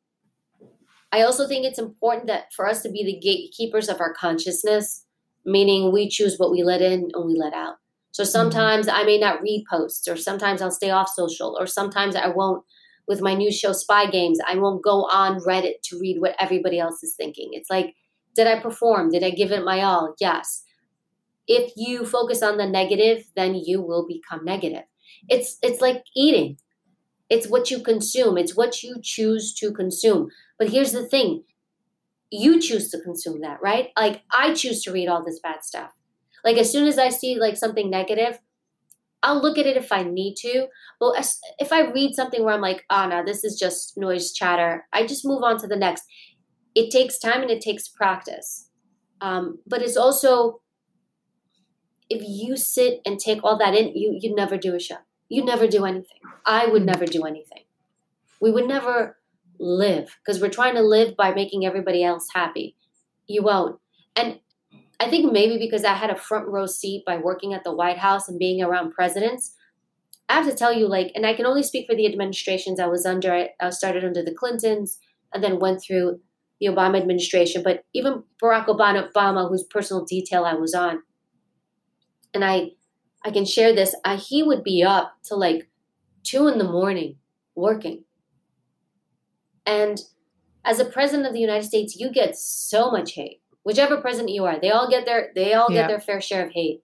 [1.11, 5.05] I also think it's important that for us to be the gatekeepers of our consciousness,
[5.45, 7.75] meaning we choose what we let in and we let out.
[8.11, 8.31] So mm-hmm.
[8.31, 8.87] sometimes.
[8.87, 12.63] I may not read posts, or sometimes I'll stay off social, or sometimes I won't.
[13.07, 16.79] With my new show, Spy Games, I won't go on Reddit to read what everybody
[16.79, 17.49] else is thinking.
[17.51, 17.95] It's like
[18.35, 19.09] did I perform?
[19.09, 20.15] Did I give it my all?
[20.19, 20.63] Yes.
[21.47, 24.83] If you focus on the negative, then you will become negative.
[25.27, 26.57] It's it's like eating.
[27.31, 28.37] It's what you consume.
[28.37, 30.29] It's what you choose to consume.
[30.59, 31.43] But here's the thing.
[32.29, 33.89] You choose to consume that, right?
[33.97, 35.91] Like I choose to read all this bad stuff.
[36.43, 38.39] Like as soon as I see like something negative,
[39.23, 40.67] I'll look at it if I need to.
[40.99, 41.25] But
[41.57, 45.07] if I read something where I'm like, oh no, this is just noise chatter, I
[45.07, 46.03] just move on to the next
[46.75, 48.69] it takes time and it takes practice.
[49.19, 50.61] Um, but it's also
[52.09, 54.97] if you sit and take all that in, you you never do a show.
[55.31, 56.19] You never do anything.
[56.45, 57.63] I would never do anything.
[58.41, 59.17] We would never
[59.61, 62.75] live because we're trying to live by making everybody else happy.
[63.27, 63.79] You won't.
[64.17, 64.41] And
[64.99, 67.97] I think maybe because I had a front row seat by working at the White
[67.97, 69.55] House and being around presidents,
[70.27, 72.87] I have to tell you, like, and I can only speak for the administrations I
[72.87, 73.47] was under.
[73.61, 74.99] I started under the Clintons
[75.33, 76.19] and then went through
[76.59, 81.03] the Obama administration, but even Barack Obama, whose personal detail I was on.
[82.33, 82.71] And I,
[83.23, 83.95] I can share this.
[84.03, 85.69] I, he would be up till like
[86.23, 87.17] two in the morning
[87.55, 88.03] working.
[89.65, 90.01] And
[90.65, 93.41] as a president of the United States, you get so much hate.
[93.63, 95.81] Whichever president you are, they all get their they all yeah.
[95.81, 96.81] get their fair share of hate.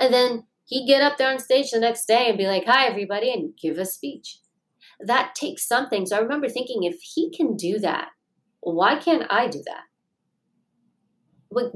[0.00, 2.86] And then he'd get up there on stage the next day and be like, "Hi,
[2.86, 4.38] everybody," and give a speech.
[5.00, 6.06] That takes something.
[6.06, 8.08] So I remember thinking, if he can do that,
[8.60, 9.84] why can't I do that?
[11.52, 11.72] Like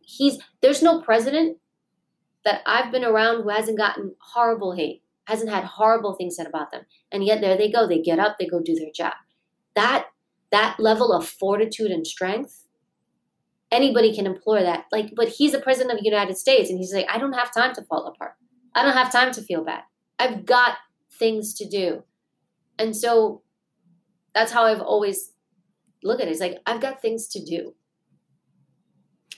[0.00, 1.58] he's there's no president
[2.44, 6.70] that I've been around who hasn't gotten horrible hate, hasn't had horrible things said about
[6.70, 6.82] them.
[7.10, 9.14] And yet there they go, they get up, they go do their job.
[9.74, 10.06] That
[10.50, 12.66] that level of fortitude and strength,
[13.70, 14.84] anybody can employ that.
[14.92, 17.52] Like, but he's the president of the United States and he's like, I don't have
[17.54, 18.34] time to fall apart.
[18.74, 19.82] I don't have time to feel bad.
[20.18, 20.76] I've got
[21.18, 22.04] things to do.
[22.78, 23.42] And so
[24.34, 25.32] that's how I've always
[26.02, 26.32] look at it.
[26.32, 27.74] It's like, I've got things to do.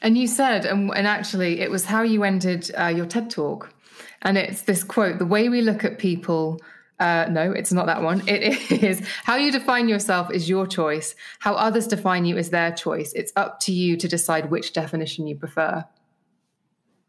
[0.04, 3.74] And you said, and, and actually, it was how you ended uh, your TED talk.
[4.20, 6.60] And it's this quote the way we look at people.
[7.00, 8.22] Uh, no, it's not that one.
[8.28, 11.14] It is how you define yourself is your choice.
[11.38, 13.14] How others define you is their choice.
[13.14, 15.86] It's up to you to decide which definition you prefer.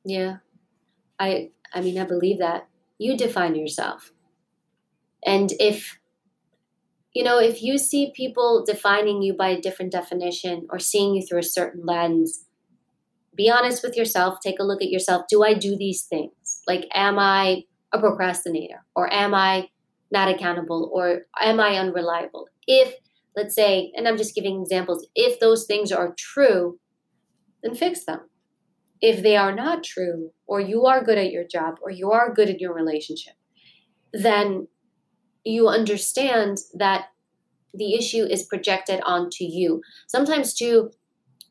[0.06, 0.38] Yeah.
[1.20, 2.68] I I mean I believe that.
[2.98, 4.14] You define yourself.
[5.26, 6.00] And if
[7.14, 11.26] you know, if you see people defining you by a different definition or seeing you
[11.26, 12.46] through a certain lens,
[13.36, 14.40] be honest with yourself.
[14.42, 15.26] Take a look at yourself.
[15.30, 16.62] Do I do these things?
[16.68, 18.86] Like, am I a procrastinator?
[18.96, 19.70] Or am I
[20.12, 20.90] not accountable?
[20.94, 22.48] Or am I unreliable?
[22.68, 22.96] If,
[23.36, 26.80] let's say, and I'm just giving examples, if those things are true,
[27.64, 28.22] then fix them.
[29.02, 32.34] If they are not true, or you are good at your job, or you are
[32.34, 33.34] good at your relationship,
[34.14, 34.68] then
[35.44, 37.08] you understand that
[37.74, 39.82] the issue is projected onto you.
[40.08, 40.92] Sometimes, too,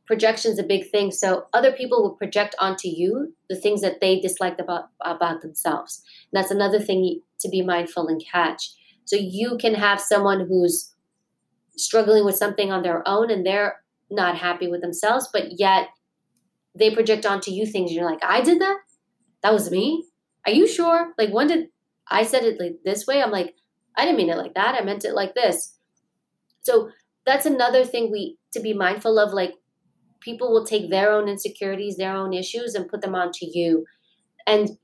[0.06, 1.10] projection is a big thing.
[1.10, 6.02] So other people will project onto you the things that they disliked about about themselves.
[6.32, 8.70] And that's another thing to be mindful and catch.
[9.04, 10.94] So you can have someone who's
[11.76, 15.88] struggling with something on their own and they're not happy with themselves, but yet
[16.74, 17.92] they project onto you things.
[17.92, 18.78] You're like, I did that.
[19.42, 20.06] That was me.
[20.46, 21.12] Are you sure?
[21.18, 21.68] Like, when did
[22.08, 23.22] I said it like this way?
[23.22, 23.54] I'm like,
[23.96, 24.74] I didn't mean it like that.
[24.74, 25.76] I meant it like this.
[26.62, 26.90] So
[27.26, 29.32] that's another thing we to be mindful of.
[29.32, 29.54] Like
[30.24, 33.84] people will take their own insecurities, their own issues, and put them onto you.
[34.46, 34.78] And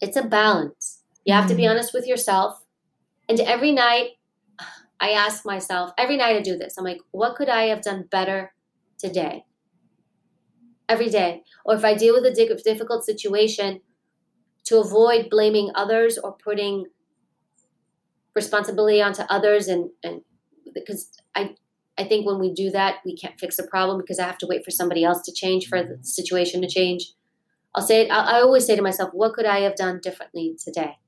[0.00, 1.02] it's a balance.
[1.24, 1.70] You have to be mm-hmm.
[1.70, 2.62] honest with yourself.
[3.28, 4.10] And every night,
[5.00, 6.76] I ask myself, every night I do this.
[6.76, 8.52] I'm like, what could I have done better
[8.98, 9.44] today?
[10.88, 11.42] Every day.
[11.64, 13.80] Or if I deal with a difficult situation,
[14.64, 16.86] to avoid blaming others or putting
[18.34, 20.22] responsibility onto others and and
[20.74, 21.54] because I
[21.96, 24.46] I think when we do that we can't fix a problem because I have to
[24.46, 27.12] wait for somebody else to change for the situation to change.
[27.74, 30.98] I'll say I always say to myself, what could I have done differently today?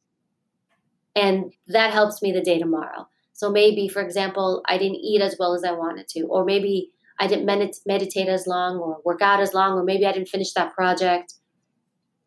[1.14, 3.08] And that helps me the day tomorrow.
[3.32, 6.90] So maybe, for example, I didn't eat as well as I wanted to, or maybe
[7.18, 10.28] I didn't medit- meditate as long, or work out as long, or maybe I didn't
[10.28, 11.34] finish that project,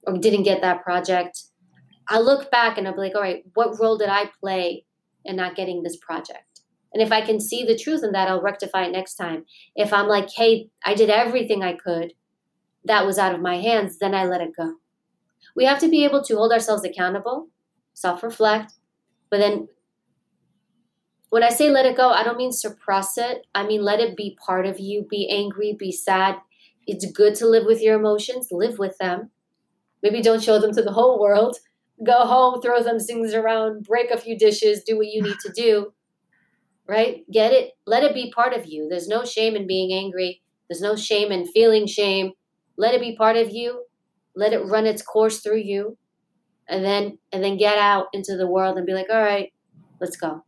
[0.03, 1.43] or didn't get that project.
[2.07, 4.85] I look back and I'll be like, all right, what role did I play
[5.25, 6.43] in not getting this project.
[6.93, 9.45] And if I can see the truth in that, I'll rectify it next time.
[9.75, 12.13] If I'm like, hey, I did everything I could,
[12.85, 14.75] that was out of my hands, then I let it go.
[15.55, 17.49] We have to be able to hold ourselves accountable,
[17.93, 18.73] self reflect,
[19.29, 19.67] but then
[21.29, 23.45] when I say let it go, I don't mean suppress it.
[23.53, 25.05] I mean let it be part of you.
[25.09, 26.37] Be angry, be sad.
[26.87, 29.29] It's good to live with your emotions, live with them.
[30.01, 31.57] Maybe don't show them to the whole world.
[32.03, 35.51] Go home, throw some things around, break a few dishes, do what you need to
[35.51, 35.93] do.
[36.89, 37.23] Right?
[37.31, 38.87] Get it, let it be part of you.
[38.89, 40.41] There's no shame in being angry.
[40.67, 42.31] There's no shame in feeling shame.
[42.77, 43.85] Let it be part of you.
[44.35, 45.97] Let it run its course through you.
[46.67, 49.51] And then and then get out into the world and be like, "All right,
[49.99, 50.43] let's go."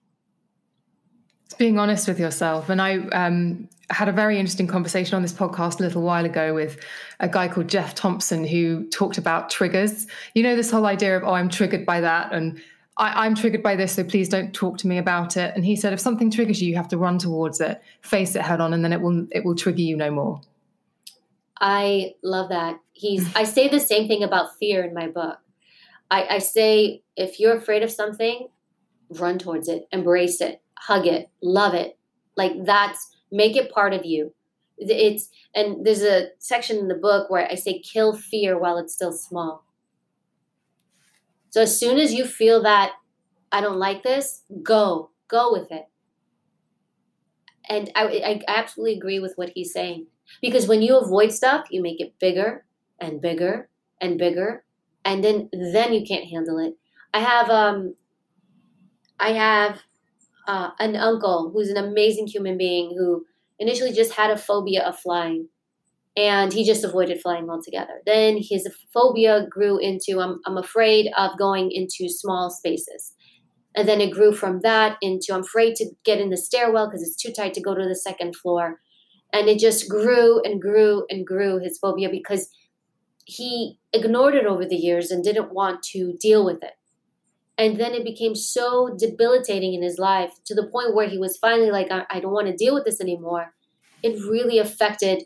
[1.45, 2.69] It's being honest with yourself.
[2.69, 6.54] And I um, had a very interesting conversation on this podcast a little while ago
[6.54, 6.80] with
[7.19, 10.08] a guy called Jeff Thompson who talked about triggers.
[10.34, 12.32] You know, this whole idea of, oh, I'm triggered by that.
[12.32, 12.62] And
[12.97, 15.54] I, am triggered by this, so please don't talk to me about it.
[15.56, 18.41] And he said, if something triggers you, you have to run towards it, face it
[18.41, 20.41] head on, and then it will it will trigger you no more.
[21.60, 22.80] I love that.
[22.93, 25.39] He's I say the same thing about fear in my book.
[26.10, 28.49] I, I say if you're afraid of something,
[29.12, 31.97] run towards it, embrace it, hug it, love it.
[32.36, 34.34] Like that's make it part of you.
[34.77, 38.93] It's and there's a section in the book where I say kill fear while it's
[38.93, 39.63] still small.
[41.52, 42.94] So as soon as you feel that
[43.52, 45.86] I don't like this, go, go with it.
[47.70, 50.08] And I, I absolutely agree with what he's saying
[50.42, 52.66] because when you avoid stuff, you make it bigger
[53.00, 53.70] and bigger
[54.02, 54.66] and bigger,
[55.06, 56.76] and then then you can't handle it.
[57.14, 57.96] I have um,
[59.20, 59.82] I have
[60.48, 63.26] uh, an uncle who's an amazing human being who
[63.60, 65.50] initially just had a phobia of flying
[66.17, 68.02] and he just avoided flying altogether.
[68.06, 73.13] Then his phobia grew into I'm, I'm afraid of going into small spaces.
[73.76, 77.02] And then it grew from that into I'm afraid to get in the stairwell because
[77.02, 78.82] it's too tight to go to the second floor.
[79.32, 82.50] And it just grew and grew and grew his phobia because
[83.26, 86.74] he ignored it over the years and didn't want to deal with it.
[87.58, 91.38] And then it became so debilitating in his life to the point where he was
[91.38, 93.54] finally like, I, I don't want to deal with this anymore.
[94.04, 95.24] It really affected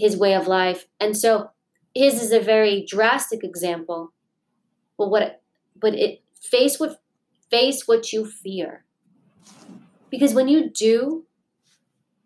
[0.00, 0.86] his way of life.
[0.98, 1.50] And so
[1.94, 4.12] his is a very drastic example.
[4.96, 5.42] But what
[5.78, 7.00] but it face what
[7.50, 8.84] face what you fear.
[10.10, 11.26] Because when you do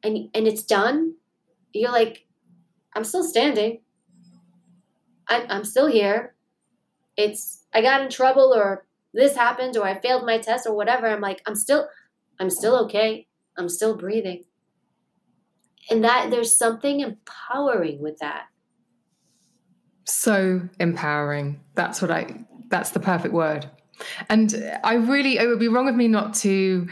[0.02, 1.14] and and it's done,
[1.72, 2.26] you're like,
[2.94, 3.80] I'm still standing.
[5.28, 6.34] I, I'm still here.
[7.16, 11.06] It's I got in trouble or this happened or I failed my test or whatever,
[11.06, 11.88] I'm like, I'm still,
[12.40, 13.28] I'm still okay.
[13.56, 14.44] I'm still breathing.
[15.90, 18.46] And that there's something empowering with that.
[20.04, 21.60] So empowering.
[21.74, 23.68] That's what I, that's the perfect word.
[24.28, 26.88] And I really, it would be wrong of me not to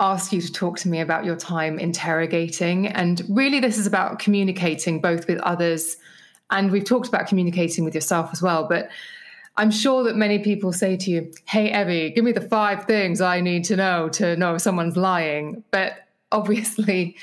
[0.00, 2.86] ask you to talk to me about your time interrogating.
[2.86, 5.96] And really, this is about communicating both with others.
[6.50, 8.66] And we've talked about communicating with yourself as well.
[8.68, 8.88] But
[9.56, 13.20] I'm sure that many people say to you, Hey, Evy, give me the five things
[13.20, 15.64] I need to know to know if someone's lying.
[15.70, 17.16] But obviously,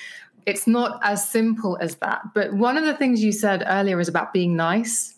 [0.46, 2.22] it's not as simple as that.
[2.34, 5.16] But one of the things you said earlier is about being nice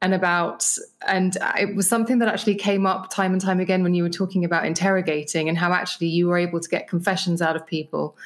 [0.00, 0.66] and about,
[1.06, 4.08] and it was something that actually came up time and time again when you were
[4.08, 8.16] talking about interrogating and how actually you were able to get confessions out of people.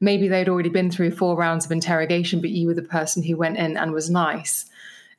[0.00, 3.36] Maybe they'd already been through four rounds of interrogation, but you were the person who
[3.36, 4.64] went in and was nice.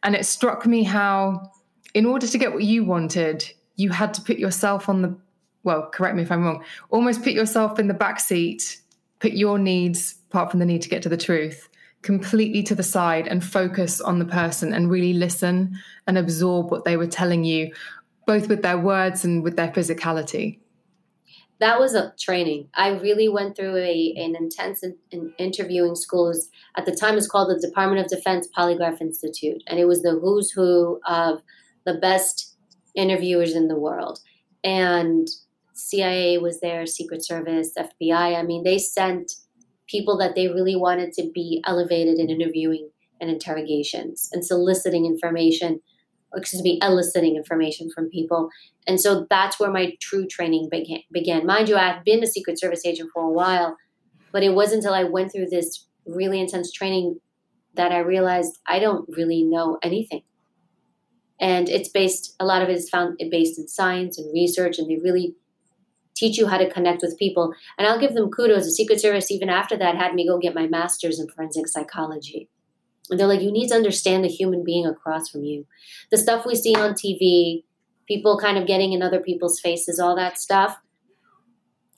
[0.03, 1.51] And it struck me how
[1.93, 5.15] in order to get what you wanted, you had to put yourself on the
[5.63, 8.81] well, correct me if I'm wrong, almost put yourself in the back seat,
[9.19, 11.67] put your needs, apart from the need to get to the truth,
[12.03, 16.85] completely to the side and focus on the person and really listen and absorb what
[16.85, 17.69] they were telling you,
[18.25, 20.57] both with their words and with their physicality.
[21.59, 22.69] That was a training.
[22.75, 26.49] I really went through a, an intense in, in interviewing schools.
[26.77, 30.17] At the time, it's called the Department of Defense Polygraph Institute, and it was the
[30.17, 31.41] who's who of
[31.85, 32.55] the best
[32.95, 34.21] interviewers in the world.
[34.63, 35.27] And
[35.73, 38.39] CIA was there, Secret Service, FBI.
[38.39, 39.33] I mean, they sent
[39.91, 42.89] people that they really wanted to be elevated in interviewing
[43.19, 45.81] and interrogations and soliciting information,
[46.33, 48.49] excuse me, eliciting information from people.
[48.87, 51.01] And so that's where my true training began.
[51.11, 51.45] began.
[51.45, 53.77] Mind you, I've been a Secret Service agent for a while,
[54.31, 57.19] but it wasn't until I went through this really intense training
[57.75, 60.23] that I realized I don't really know anything
[61.41, 64.89] and it's based a lot of it is found based in science and research and
[64.89, 65.35] they really
[66.15, 67.53] teach you how to connect with people.
[67.77, 68.65] And i'll give them kudos.
[68.65, 72.49] The secret service even after that had me go get my master's in forensic psychology.
[73.09, 75.65] And they're like you need to understand the human being across from you.
[76.09, 77.63] The stuff we see on tv
[78.07, 80.79] people kind of getting in other people's faces all that stuff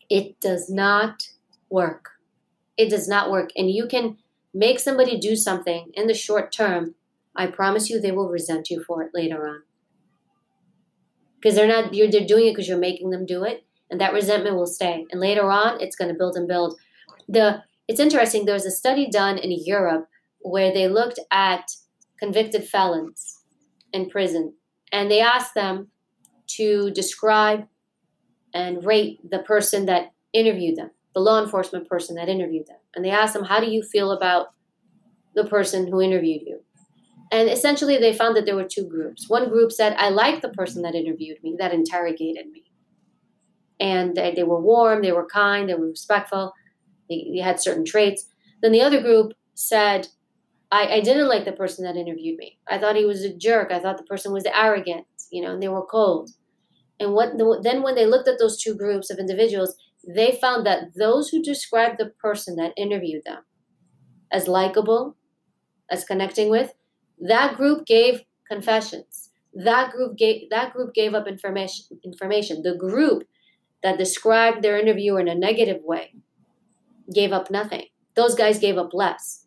[0.09, 1.29] it does not
[1.69, 2.11] work.
[2.77, 3.49] It does not work.
[3.55, 4.17] And you can
[4.53, 6.93] make somebody do something in the short term.
[7.35, 9.63] I promise you they will resent you for it later on.
[11.35, 14.11] Because they're not you're they're doing it because you're making them do it, and that
[14.11, 15.05] resentment will stay.
[15.11, 16.79] And later on, it's going to build and build.
[17.29, 18.45] The it's interesting.
[18.45, 20.07] There was a study done in Europe
[20.39, 21.69] where they looked at
[22.17, 23.43] convicted felons
[23.93, 24.55] in prison,
[24.91, 25.89] and they asked them
[26.57, 27.67] to describe
[28.51, 32.77] and rate the person that interviewed them, the law enforcement person that interviewed them.
[32.95, 34.53] And they asked them, How do you feel about
[35.35, 36.61] the person who interviewed you?
[37.31, 39.29] And essentially, they found that there were two groups.
[39.29, 42.62] One group said, I like the person that interviewed me, that interrogated me.
[43.83, 46.53] And they, they were warm, they were kind, they were respectful,
[47.09, 48.29] they, they had certain traits.
[48.61, 50.07] Then the other group said,
[50.71, 52.57] I, I didn't like the person that interviewed me.
[52.67, 53.71] I thought he was a jerk.
[53.71, 56.29] I thought the person was arrogant, you know, and they were cold.
[56.99, 59.75] And what the, then when they looked at those two groups of individuals,
[60.07, 63.43] they found that those who described the person that interviewed them
[64.31, 65.17] as likable,
[65.91, 66.73] as connecting with,
[67.19, 69.29] that group gave confessions.
[69.53, 72.63] That group gave that group gave up information information.
[72.63, 73.23] The group
[73.83, 76.15] that described their interviewer in a negative way
[77.13, 77.85] gave up nothing.
[78.15, 79.45] Those guys gave up less.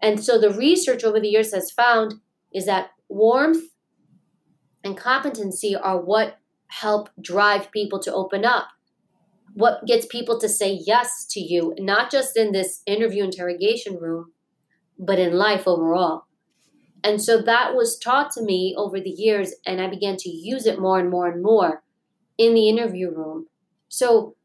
[0.00, 2.14] And so the research over the years has found
[2.52, 3.64] is that warmth
[4.84, 8.68] and competency are what help drive people to open up.
[9.54, 14.32] What gets people to say yes to you, not just in this interview interrogation room,
[14.98, 16.24] but in life overall.
[17.04, 20.66] And so that was taught to me over the years, and I began to use
[20.66, 21.82] it more and more and more
[22.38, 23.46] in the interview room.
[23.92, 24.36] So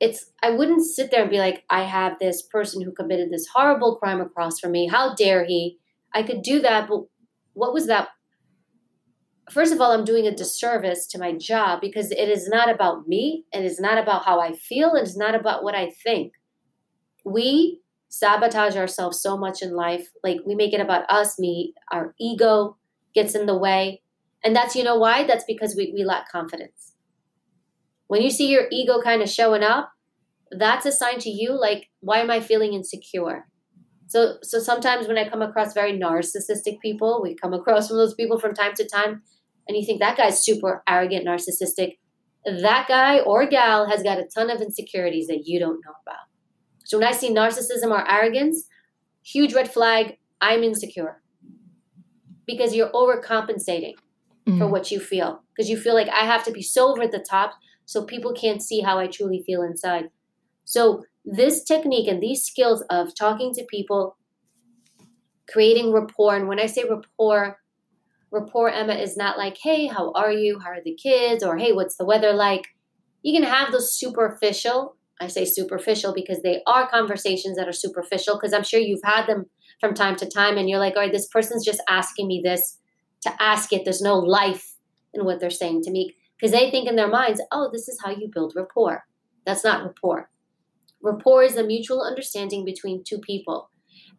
[0.00, 3.46] it's, I wouldn't sit there and be like, I have this person who committed this
[3.54, 4.88] horrible crime across from me.
[4.88, 5.78] How dare he?
[6.14, 7.02] I could do that, but
[7.52, 8.08] what was that?
[9.50, 13.06] First of all, I'm doing a disservice to my job because it is not about
[13.06, 13.44] me.
[13.52, 14.92] and It is not about how I feel.
[14.94, 16.32] And It is not about what I think.
[17.22, 20.08] We sabotage ourselves so much in life.
[20.24, 22.78] Like we make it about us, me, our ego
[23.14, 24.00] gets in the way.
[24.42, 25.24] And that's, you know, why?
[25.26, 26.95] That's because we, we lack confidence.
[28.08, 29.90] When you see your ego kind of showing up,
[30.50, 33.46] that's a sign to you like, why am I feeling insecure?
[34.08, 38.14] So, so sometimes when I come across very narcissistic people, we come across from those
[38.14, 39.22] people from time to time,
[39.66, 41.98] and you think that guy's super arrogant, narcissistic.
[42.44, 46.26] That guy or gal has got a ton of insecurities that you don't know about.
[46.84, 48.68] So when I see narcissism or arrogance,
[49.24, 51.20] huge red flag, I'm insecure.
[52.46, 53.94] Because you're overcompensating
[54.46, 54.58] mm.
[54.58, 55.42] for what you feel.
[55.56, 57.54] Because you feel like I have to be so over the top
[57.86, 60.10] so people can't see how I truly feel inside.
[60.64, 64.16] So this technique and these skills of talking to people,
[65.48, 67.58] creating rapport, and when I say rapport,
[68.30, 70.58] rapport, Emma, is not like, hey, how are you?
[70.58, 71.42] How are the kids?
[71.42, 72.66] Or hey, what's the weather like?
[73.22, 78.36] You can have those superficial I say superficial because they are conversations that are superficial
[78.36, 79.46] because I'm sure you've had them
[79.80, 82.78] from time to time and you're like, all right, this person's just asking me this
[83.22, 83.84] to ask it.
[83.84, 84.74] There's no life
[85.14, 88.00] in what they're saying to me because they think in their minds, oh, this is
[88.02, 89.04] how you build rapport.
[89.46, 90.30] That's not rapport.
[91.02, 93.70] Rapport is a mutual understanding between two people.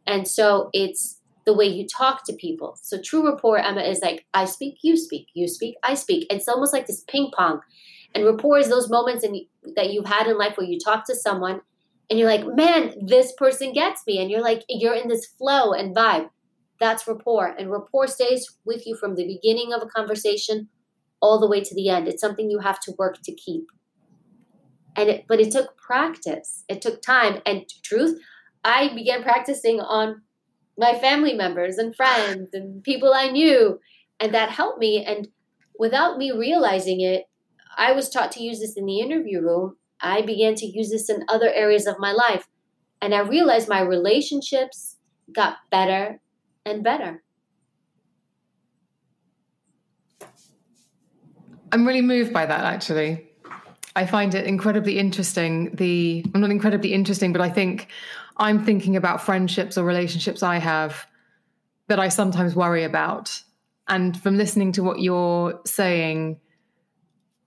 [0.06, 2.78] And so it's the way you talk to people.
[2.82, 6.28] So true rapport, Emma, is like, I speak, you speak, you speak, I speak.
[6.30, 7.62] It's almost like this ping pong.
[8.16, 9.46] And rapport is those moments in,
[9.76, 11.62] that you've had in life where you talk to someone
[12.10, 14.20] and you're like, man, this person gets me.
[14.22, 16.30] And you're like, you're in this flow and vibe.
[16.80, 17.48] That's rapport.
[17.58, 20.70] And rapport stays with you from the beginning of a conversation
[21.22, 22.08] all the way to the end.
[22.08, 23.66] It's something you have to work to keep.
[24.96, 26.64] And it, but it took practice.
[26.68, 27.42] It took time.
[27.46, 28.20] And truth,
[28.64, 30.22] I began practicing on
[30.78, 33.80] my family members and friends and people I knew.
[34.20, 35.04] And that helped me.
[35.06, 35.28] And
[35.78, 37.26] without me realizing it,
[37.78, 39.78] I was taught to use this in the interview room.
[40.02, 42.48] I began to use this in other areas of my life.
[43.02, 44.98] And I realized my relationships
[45.32, 46.20] got better
[46.66, 47.24] and better.
[51.72, 53.28] I'm really moved by that actually.
[53.96, 55.76] I find it incredibly interesting.
[55.76, 57.88] The I'm not incredibly interesting, but I think
[58.38, 61.08] I'm thinking about friendships or relationships I have
[61.88, 63.42] that I sometimes worry about.
[63.88, 66.40] And from listening to what you're saying,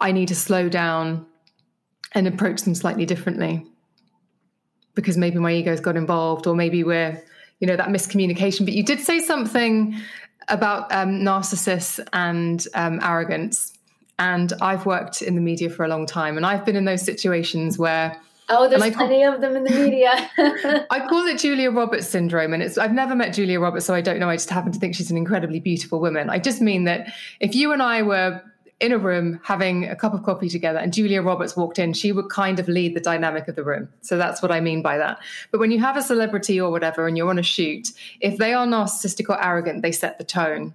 [0.01, 1.27] I need to slow down
[2.13, 3.67] and approach them slightly differently
[4.95, 7.23] because maybe my ego's got involved or maybe we're
[7.61, 9.95] you know that miscommunication but you did say something
[10.49, 13.79] about um, narcissists and um, arrogance
[14.21, 17.03] and i've worked in the media for a long time and i've been in those
[17.03, 18.17] situations where
[18.53, 20.11] Oh, there's plenty of them in the media.
[20.91, 24.01] I call it Julia Roberts syndrome, and it's I've never met Julia Roberts, so I
[24.01, 24.29] don't know.
[24.29, 26.29] I just happen to think she's an incredibly beautiful woman.
[26.29, 28.43] I just mean that if you and I were
[28.81, 32.13] in a room having a cup of coffee together and Julia Roberts walked in, she
[32.13, 33.89] would kind of lead the dynamic of the room.
[34.01, 35.19] So that's what I mean by that.
[35.51, 37.89] But when you have a celebrity or whatever and you're on a shoot,
[38.21, 40.75] if they are narcissistic or arrogant, they set the tone.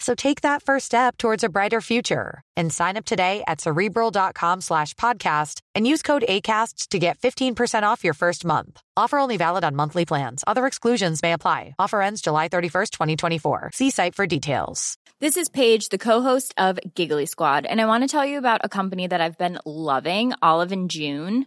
[0.00, 4.62] So take that first step towards a brighter future and sign up today at cerebral.com
[4.62, 8.80] slash podcast and use code ACasts to get 15% off your first month.
[8.96, 10.42] Offer only valid on monthly plans.
[10.46, 11.74] Other exclusions may apply.
[11.78, 13.70] Offer ends July 31st, 2024.
[13.74, 14.96] See site for details.
[15.20, 18.62] This is Paige, the co-host of Giggly Squad, and I want to tell you about
[18.64, 21.46] a company that I've been loving, Olive and June.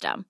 [0.01, 0.25] system.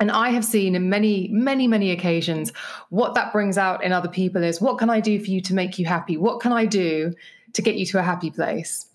[0.00, 2.52] And I have seen in many, many, many occasions
[2.90, 5.54] what that brings out in other people is what can I do for you to
[5.54, 6.16] make you happy?
[6.16, 7.12] What can I do
[7.52, 8.86] to get you to a happy place?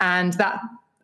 [0.00, 0.58] And that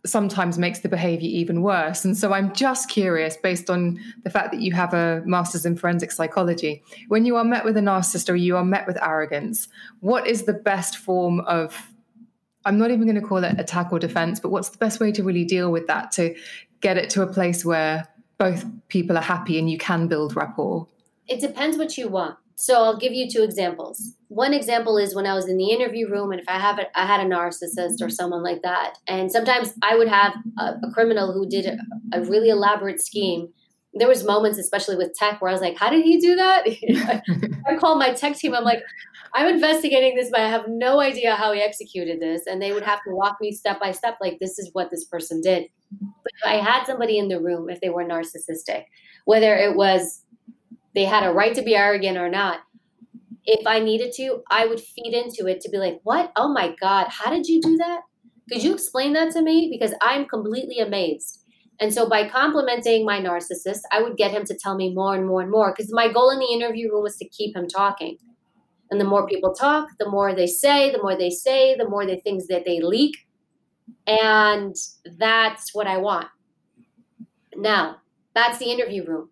[0.06, 2.04] sometimes makes the behavior even worse.
[2.04, 5.76] And so I'm just curious, based on the fact that you have a master's in
[5.76, 9.68] forensic psychology, when you are met with a narcissist or you are met with arrogance,
[10.00, 11.92] what is the best form of
[12.66, 15.12] I'm not even going to call it attack or defense, but what's the best way
[15.12, 16.34] to really deal with that to
[16.80, 18.06] get it to a place where
[18.38, 20.86] both people are happy and you can build rapport?
[21.28, 22.36] It depends what you want.
[22.56, 24.14] So I'll give you two examples.
[24.28, 26.88] One example is when I was in the interview room, and if I have it,
[26.94, 30.90] I had a narcissist or someone like that, and sometimes I would have a, a
[30.92, 31.76] criminal who did a,
[32.12, 33.48] a really elaborate scheme
[33.98, 36.66] there was moments especially with tech where i was like how did he do that
[37.66, 38.82] i called my tech team i'm like
[39.34, 42.46] I'm investigating this, but I have no idea how he executed this.
[42.46, 45.04] And they would have to walk me step by step, like, this is what this
[45.04, 45.66] person did.
[46.00, 48.84] But if I had somebody in the room, if they were narcissistic,
[49.24, 50.22] whether it was
[50.94, 52.60] they had a right to be arrogant or not,
[53.44, 56.32] if I needed to, I would feed into it to be like, what?
[56.36, 58.00] Oh my God, how did you do that?
[58.50, 59.68] Could you explain that to me?
[59.70, 61.42] Because I'm completely amazed.
[61.78, 65.26] And so by complimenting my narcissist, I would get him to tell me more and
[65.26, 68.16] more and more because my goal in the interview room was to keep him talking.
[68.90, 72.06] And the more people talk, the more they say, the more they say, the more
[72.06, 73.16] the things that they leak.
[74.06, 74.74] And
[75.18, 76.28] that's what I want.
[77.56, 77.96] Now,
[78.34, 79.30] that's the interview room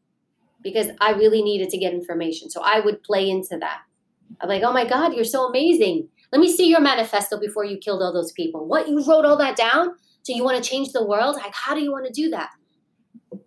[0.63, 2.51] because I really needed to get information.
[2.51, 3.81] So I would play into that.
[4.41, 6.09] I'm like, oh my God, you're so amazing.
[6.33, 8.67] Let me see your manifesto before you killed all those people.
[8.67, 8.89] What?
[8.89, 9.91] You wrote all that down?
[10.23, 11.37] So you want to change the world?
[11.37, 12.51] Like, how do you want to do that?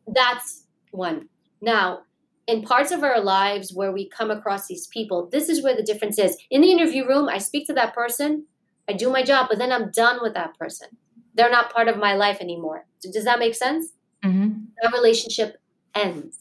[0.08, 1.28] That's one.
[1.60, 2.03] Now,
[2.48, 5.84] in parts of our lives where we come across these people, this is where the
[5.84, 6.38] difference is.
[6.50, 8.45] In the interview room, I speak to that person,
[8.89, 10.88] I do my job, but then I'm done with that person.
[11.36, 12.88] They're not part of my life anymore.
[13.02, 13.91] Does that make sense?
[14.24, 14.66] Mm-hmm.
[14.82, 15.58] That relationship
[15.93, 16.39] ends.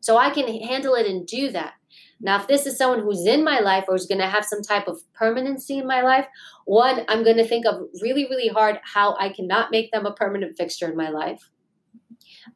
[0.00, 1.74] So I can handle it and do that.
[2.20, 4.62] Now, if this is someone who's in my life or is going to have some
[4.62, 6.26] type of permanency in my life,
[6.64, 10.14] one, I'm going to think of really, really hard how I cannot make them a
[10.14, 11.50] permanent fixture in my life.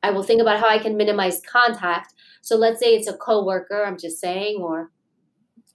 [0.02, 2.14] I will think about how I can minimize contact
[2.46, 4.92] so let's say it's a coworker, I'm just saying, or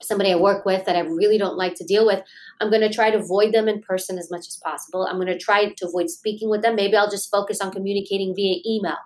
[0.00, 2.22] somebody I work with that I really don't like to deal with,
[2.62, 5.06] I'm going to try to avoid them in person as much as possible.
[5.06, 6.74] I'm going to try to avoid speaking with them.
[6.74, 8.96] Maybe I'll just focus on communicating via email.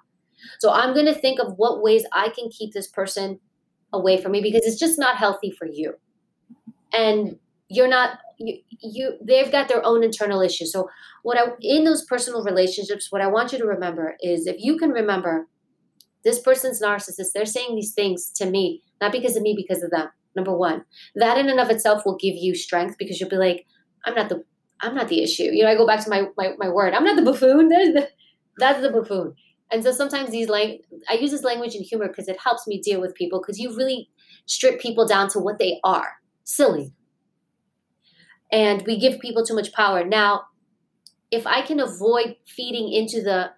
[0.61, 3.41] So I'm going to think of what ways I can keep this person
[3.93, 5.95] away from me because it's just not healthy for you.
[6.93, 7.37] And
[7.69, 10.73] you're not you, you they've got their own internal issues.
[10.73, 10.89] So
[11.23, 14.77] what I in those personal relationships, what I want you to remember is if you
[14.77, 15.47] can remember
[16.27, 17.29] this person's narcissist.
[17.33, 20.09] They're saying these things to me, not because of me, because of them.
[20.35, 23.65] Number one, that in and of itself will give you strength because you'll be like,
[24.05, 24.43] I'm not the,
[24.81, 25.45] I'm not the issue.
[25.45, 26.95] You know, I go back to my my, my word.
[26.95, 27.69] I'm not the buffoon.
[27.69, 28.09] the,
[28.59, 29.35] that's the buffoon.
[29.71, 32.83] And so sometimes these like I use this language in humor because it helps me
[32.83, 34.11] deal with people because you really
[34.47, 36.15] strip people down to what they are.
[36.43, 36.93] Silly.
[38.53, 40.05] And we give people too much power.
[40.05, 40.45] Now,
[41.31, 43.51] if I can avoid feeding into the,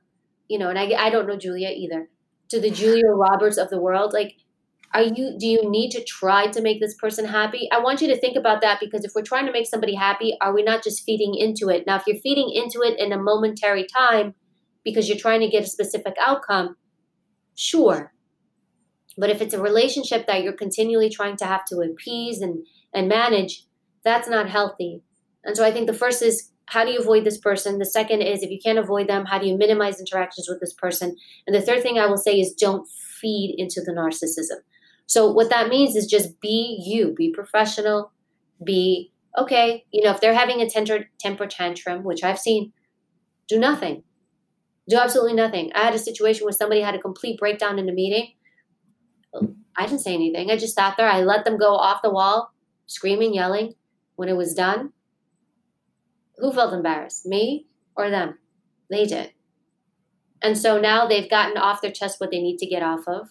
[0.48, 2.08] you know, and I, I don't know Julia either,
[2.48, 4.36] to the Julia Roberts of the world, like
[4.94, 7.68] are you do you need to try to make this person happy?
[7.70, 10.36] I want you to think about that because if we're trying to make somebody happy
[10.40, 11.86] are we not just feeding into it?
[11.86, 14.34] Now if you're feeding into it in a momentary time
[14.84, 16.76] because you're trying to get a specific outcome
[17.54, 18.12] sure.
[19.18, 23.08] But if it's a relationship that you're continually trying to have to appease and and
[23.08, 23.64] manage
[24.04, 25.02] that's not healthy
[25.44, 28.22] and so i think the first is how do you avoid this person the second
[28.22, 31.54] is if you can't avoid them how do you minimize interactions with this person and
[31.54, 32.88] the third thing i will say is don't
[33.20, 34.60] feed into the narcissism
[35.08, 38.12] so what that means is just be you, be professional,
[38.62, 39.86] be okay.
[39.90, 42.74] You know, if they're having a temper, temper tantrum, which I've seen,
[43.48, 44.02] do nothing.
[44.86, 45.72] Do absolutely nothing.
[45.74, 48.32] I had a situation where somebody had a complete breakdown in a meeting.
[49.74, 50.50] I didn't say anything.
[50.50, 51.08] I just sat there.
[51.08, 52.52] I let them go off the wall,
[52.86, 53.74] screaming, yelling.
[54.18, 54.94] When it was done,
[56.38, 57.24] who felt embarrassed?
[57.24, 58.38] Me or them?
[58.90, 59.30] They did.
[60.42, 63.28] And so now they've gotten off their chest what they need to get off of.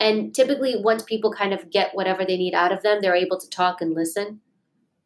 [0.00, 3.38] And typically, once people kind of get whatever they need out of them, they're able
[3.38, 4.40] to talk and listen.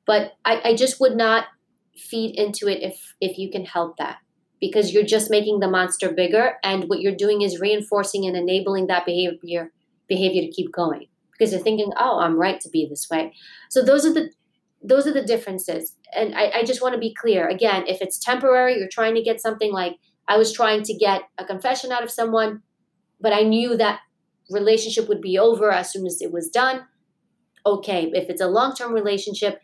[0.07, 1.49] But I, I just would not
[1.95, 4.20] feed into it if if you can help that
[4.59, 8.86] because you're just making the monster bigger and what you're doing is reinforcing and enabling
[8.86, 9.70] that behavior
[10.09, 11.09] behavior to keep going
[11.41, 13.32] because you're thinking oh i'm right to be this way.
[13.70, 14.30] So those are the
[14.82, 15.97] those are the differences.
[16.14, 17.49] And I, I just want to be clear.
[17.49, 19.97] Again if it's temporary you're trying to get something like
[20.28, 22.62] i was trying to get a confession out of someone
[23.20, 24.01] but i knew that
[24.51, 26.82] relationship would be over as soon as it was done
[27.64, 29.61] okay if it's a long-term relationship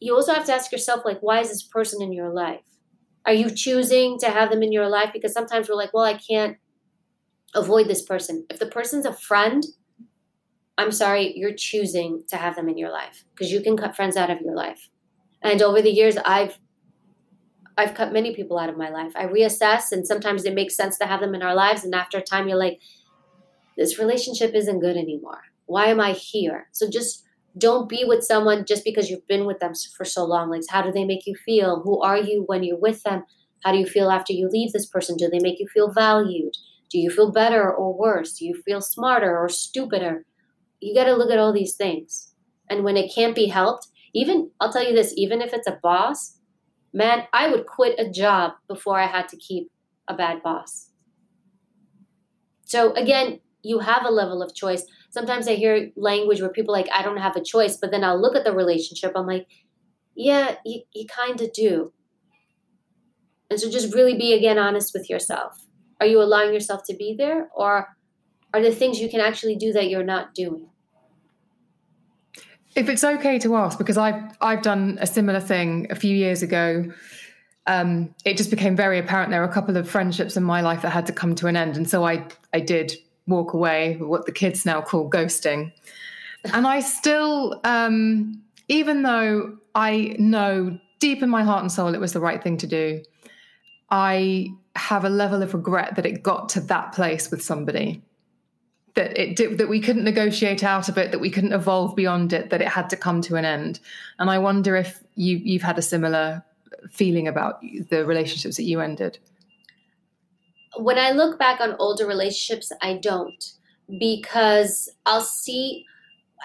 [0.00, 2.64] you also have to ask yourself like why is this person in your life?
[3.26, 5.10] Are you choosing to have them in your life?
[5.12, 6.56] Because sometimes we're like well i can't
[7.54, 8.46] avoid this person.
[8.48, 9.64] If the person's a friend
[10.80, 14.16] i'm sorry you're choosing to have them in your life because you can cut friends
[14.16, 14.88] out of your life
[15.42, 16.58] and over the years i've
[17.76, 20.98] i've cut many people out of my life i reassess and sometimes it makes sense
[20.98, 22.80] to have them in our lives and after a time you're like
[23.80, 25.40] this relationship isn't good anymore.
[25.64, 26.68] Why am I here?
[26.72, 27.24] So just
[27.56, 30.50] don't be with someone just because you've been with them for so long.
[30.50, 31.80] Like, how do they make you feel?
[31.80, 33.24] Who are you when you're with them?
[33.64, 35.16] How do you feel after you leave this person?
[35.16, 36.52] Do they make you feel valued?
[36.90, 38.34] Do you feel better or worse?
[38.34, 40.26] Do you feel smarter or stupider?
[40.80, 42.34] You got to look at all these things.
[42.68, 45.78] And when it can't be helped, even, I'll tell you this, even if it's a
[45.82, 46.38] boss,
[46.92, 49.70] man, I would quit a job before I had to keep
[50.08, 50.90] a bad boss.
[52.64, 54.84] So again, you have a level of choice.
[55.10, 58.20] Sometimes I hear language where people like, I don't have a choice, but then I'll
[58.20, 59.12] look at the relationship.
[59.14, 59.46] I'm like,
[60.14, 61.92] yeah, you, you kind of do.
[63.50, 65.66] And so just really be again honest with yourself.
[66.00, 67.50] Are you allowing yourself to be there?
[67.54, 67.88] Or
[68.54, 70.69] are there things you can actually do that you're not doing?
[72.74, 76.42] If it's okay to ask, because I've I've done a similar thing a few years
[76.42, 76.92] ago.
[77.66, 80.82] Um, it just became very apparent there were a couple of friendships in my life
[80.82, 82.92] that had to come to an end, and so I I did
[83.26, 85.72] walk away, what the kids now call ghosting.
[86.52, 92.00] And I still, um, even though I know deep in my heart and soul it
[92.00, 93.02] was the right thing to do,
[93.90, 98.02] I have a level of regret that it got to that place with somebody.
[98.94, 102.32] That it did, that we couldn't negotiate out of it, that we couldn't evolve beyond
[102.32, 103.78] it, that it had to come to an end.
[104.18, 106.44] And I wonder if you you've had a similar
[106.90, 107.60] feeling about
[107.90, 109.18] the relationships that you ended
[110.76, 113.52] when I look back on older relationships, I don't
[113.98, 115.84] because I'll see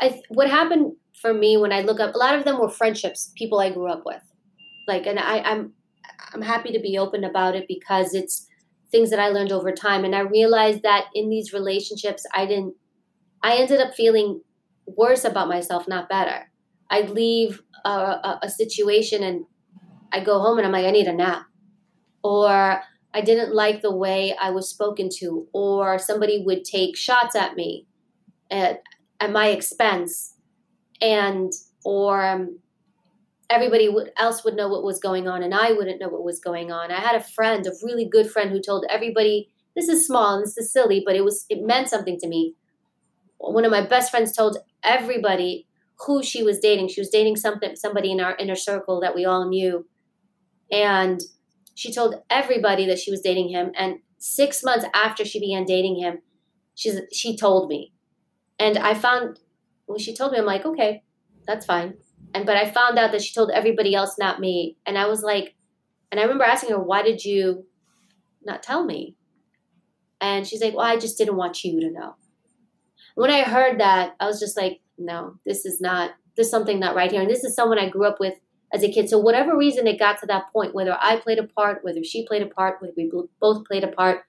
[0.01, 2.15] I, what happened for me when I look up.
[2.15, 4.21] A lot of them were friendships, people I grew up with,
[4.87, 5.73] like, and I, I'm
[6.33, 8.47] I'm happy to be open about it because it's
[8.91, 12.75] things that I learned over time, and I realized that in these relationships, I didn't.
[13.43, 14.41] I ended up feeling
[14.87, 16.51] worse about myself, not better.
[16.89, 19.45] I'd leave a, a, a situation and
[20.11, 21.45] I go home and I'm like, I need a nap,
[22.23, 22.81] or
[23.13, 27.55] I didn't like the way I was spoken to, or somebody would take shots at
[27.55, 27.87] me
[28.49, 28.81] at,
[29.19, 30.35] at my expense,
[31.01, 31.51] and
[31.83, 32.59] or um,
[33.49, 36.71] everybody else would know what was going on, and I wouldn't know what was going
[36.71, 36.91] on.
[36.91, 40.43] I had a friend, a really good friend, who told everybody, "This is small and
[40.43, 42.55] this is silly, but it was it meant something to me."
[43.37, 45.67] One of my best friends told everybody
[46.05, 46.89] who she was dating.
[46.89, 49.87] She was dating something somebody in our inner circle that we all knew,
[50.71, 51.21] and
[51.75, 53.71] she told everybody that she was dating him.
[53.77, 56.21] And six months after she began dating him,
[56.73, 57.93] she's she told me.
[58.59, 59.39] And I found
[59.85, 61.03] when she told me, I'm like, okay,
[61.45, 61.95] that's fine.
[62.35, 64.75] And but I found out that she told everybody else, not me.
[64.85, 65.55] And I was like,
[66.11, 67.65] and I remember asking her, why did you
[68.45, 69.15] not tell me?
[70.19, 72.15] And she's like, Well, I just didn't want you to know.
[73.15, 76.77] When I heard that, I was just like, No, this is not, this is something
[76.77, 77.21] not right here.
[77.21, 78.35] And this is someone I grew up with
[78.73, 79.09] as a kid.
[79.09, 82.27] So, whatever reason it got to that point, whether I played a part, whether she
[82.27, 83.09] played a part, whether we
[83.39, 84.25] both played a part,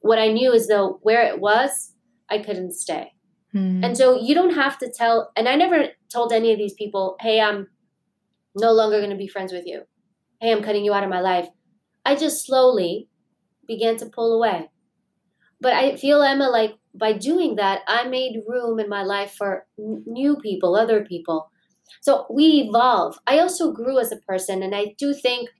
[0.00, 1.94] what I knew is though where it was,
[2.30, 3.14] I couldn't stay.
[3.52, 3.84] Hmm.
[3.84, 7.16] And so you don't have to tell, and I never told any of these people,
[7.20, 7.68] hey, I'm
[8.54, 9.82] no longer going to be friends with you.
[10.40, 11.48] Hey, I'm cutting you out of my life.
[12.04, 13.08] I just slowly
[13.66, 14.70] began to pull away.
[15.60, 19.66] But I feel, Emma, like by doing that, I made room in my life for
[19.78, 21.50] new people, other people.
[22.00, 23.18] So we evolve.
[23.26, 25.50] I also grew as a person, and I do think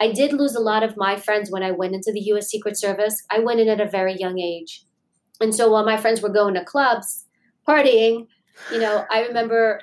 [0.00, 2.78] I did lose a lot of my friends when I went into the US Secret
[2.78, 3.24] Service.
[3.30, 4.84] I went in at a very young age.
[5.40, 7.26] And so while my friends were going to clubs,
[7.68, 8.26] partying,
[8.72, 9.80] you know, I remember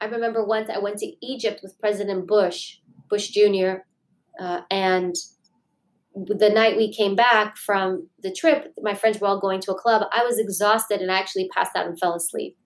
[0.00, 2.78] I remember once I went to Egypt with President Bush,
[3.10, 3.82] Bush Jr.,
[4.40, 5.14] uh, and
[6.14, 9.78] the night we came back from the trip, my friends were all going to a
[9.78, 10.06] club.
[10.12, 12.56] I was exhausted and I actually passed out and fell asleep.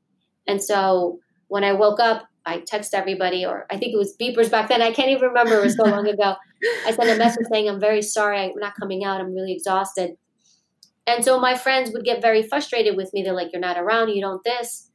[0.47, 4.51] And so when I woke up, I text everybody, or I think it was beepers
[4.51, 4.83] back then.
[4.83, 5.59] I can't even remember.
[5.59, 6.35] It was so long ago.
[6.87, 8.39] I sent a message saying, I'm very sorry.
[8.39, 9.21] I'm not coming out.
[9.21, 10.17] I'm really exhausted.
[11.07, 13.23] And so my friends would get very frustrated with me.
[13.23, 14.09] They're like, You're not around.
[14.11, 14.91] You don't this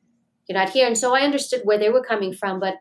[0.49, 0.87] you're not here.
[0.87, 2.75] And so I understood where they were coming from, but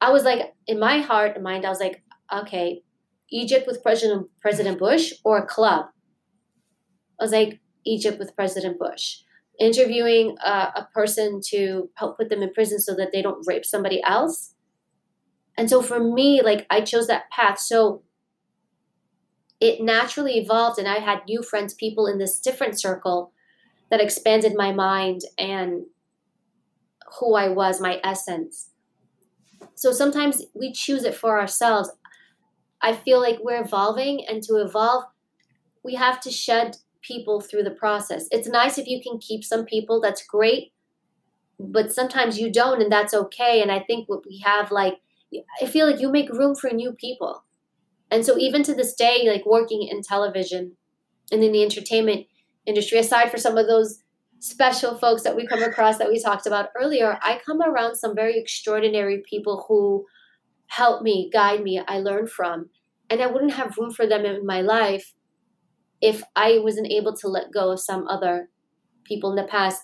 [0.00, 2.02] I was like, in my heart and mind, I was like,
[2.32, 2.82] okay,
[3.30, 5.86] Egypt with President President Bush or a club.
[7.20, 9.18] I was like, Egypt with President Bush.
[9.58, 13.64] Interviewing uh, a person to help put them in prison so that they don't rape
[13.64, 14.54] somebody else.
[15.58, 17.58] And so for me, like I chose that path.
[17.58, 18.02] So
[19.62, 23.32] it naturally evolved, and I had new friends, people in this different circle
[23.90, 25.84] that expanded my mind and
[27.20, 28.70] who I was, my essence.
[29.76, 31.90] So sometimes we choose it for ourselves.
[32.80, 35.04] I feel like we're evolving, and to evolve,
[35.84, 38.26] we have to shed people through the process.
[38.32, 40.72] It's nice if you can keep some people, that's great,
[41.60, 43.62] but sometimes you don't, and that's okay.
[43.62, 44.98] And I think what we have, like,
[45.62, 47.44] I feel like you make room for new people.
[48.12, 50.76] And so, even to this day, like working in television
[51.32, 52.26] and in the entertainment
[52.66, 54.02] industry, aside for some of those
[54.38, 58.14] special folks that we come across that we talked about earlier, I come around some
[58.14, 60.04] very extraordinary people who
[60.66, 62.68] help me, guide me, I learn from.
[63.08, 65.14] And I wouldn't have room for them in my life
[66.02, 68.50] if I wasn't able to let go of some other
[69.04, 69.82] people in the past.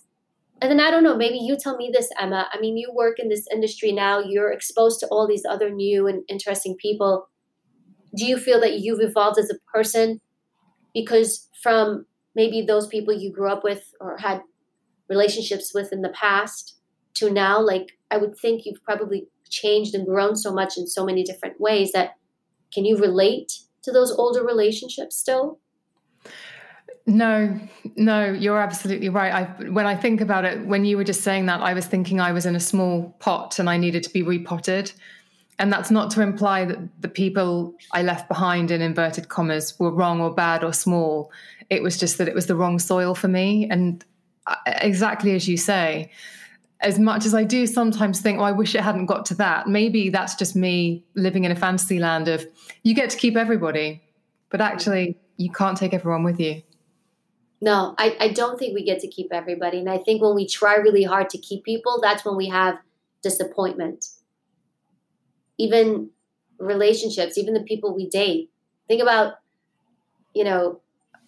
[0.61, 2.49] And then I don't know, maybe you tell me this, Emma.
[2.53, 6.07] I mean, you work in this industry now, you're exposed to all these other new
[6.09, 7.29] and interesting people.
[8.15, 10.21] Do you feel that you've evolved as a person?
[10.95, 14.41] Because from maybe those people you grew up with or had
[15.09, 16.77] relationships with in the past
[17.15, 21.05] to now like i would think you've probably changed and grown so much in so
[21.05, 22.15] many different ways that
[22.73, 23.53] can you relate
[23.83, 25.59] to those older relationships still
[27.07, 27.59] no,
[27.97, 29.33] no, you're absolutely right.
[29.33, 32.21] I, when I think about it, when you were just saying that, I was thinking
[32.21, 34.93] I was in a small pot and I needed to be repotted.
[35.59, 39.91] And that's not to imply that the people I left behind in inverted commas were
[39.91, 41.33] wrong or bad or small.
[41.69, 43.69] It was just that it was the wrong soil for me.
[43.69, 44.05] And
[44.47, 46.11] uh, exactly as you say,
[46.81, 49.67] as much as I do sometimes think, oh, I wish it hadn't got to that,
[49.67, 52.47] maybe that's just me living in a fantasy land of
[52.85, 54.01] you get to keep everybody,
[54.51, 56.63] but actually you can't take everyone with you.
[57.61, 59.81] No, I, I don't think we get to keep everybody.
[59.81, 62.79] And I think when we try really hard to keep people, that's when we have
[63.23, 64.07] disappointment.
[65.59, 66.11] Even
[66.59, 68.51] relationships, even the people we date.
[68.89, 69.35] Think about,
[70.35, 70.81] you know,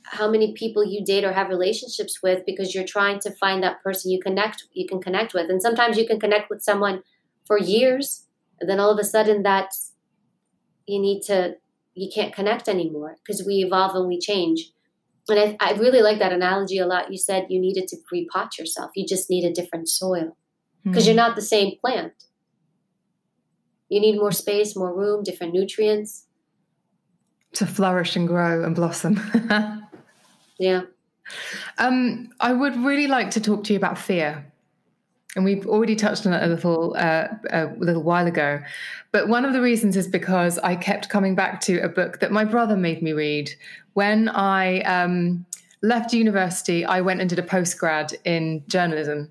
[0.04, 3.82] how many people you date or have relationships with because you're trying to find that
[3.82, 5.50] person you connect you can connect with.
[5.50, 7.02] And sometimes you can connect with someone
[7.46, 8.26] for years
[8.60, 9.72] and then all of a sudden that
[10.86, 11.56] you need to
[11.94, 14.70] you can't connect anymore because we evolve and we change.
[15.28, 17.12] And I, I really like that analogy a lot.
[17.12, 18.90] You said you needed to repot yourself.
[18.96, 20.36] You just need a different soil
[20.82, 21.08] because mm-hmm.
[21.08, 22.14] you're not the same plant
[23.90, 26.26] you need more space more room different nutrients
[27.52, 29.20] to flourish and grow and blossom
[30.60, 30.82] Yeah.
[31.78, 34.46] Um, I would really like to talk to you about fear.
[35.34, 38.60] And we've already touched on it a little uh, a little while ago,
[39.12, 42.32] but one of the reasons is because I kept coming back to a book that
[42.32, 43.48] my brother made me read
[43.92, 45.46] when I um,
[45.82, 46.84] left university.
[46.84, 49.30] I went and did a postgrad in journalism,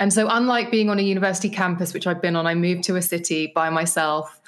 [0.00, 2.96] and so unlike being on a university campus, which I've been on, I moved to
[2.96, 4.40] a city by myself,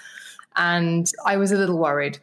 [0.57, 2.19] and I was a little worried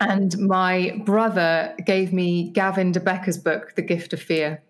[0.00, 4.62] and my brother gave me Gavin de Becker's book, The Gift of Fear.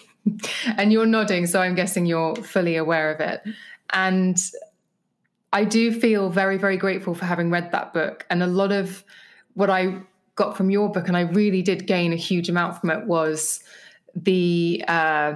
[0.76, 3.42] and you're nodding, so I'm guessing you're fully aware of it.
[3.92, 4.40] And
[5.52, 8.26] I do feel very, very grateful for having read that book.
[8.30, 9.04] And a lot of
[9.54, 10.00] what I
[10.34, 13.60] got from your book, and I really did gain a huge amount from it, was
[14.14, 15.34] the uh,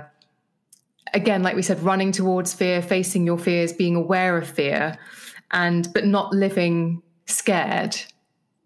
[1.15, 4.99] again, like we said, running towards fear, facing your fears, being aware of fear,
[5.53, 7.97] and but not living scared.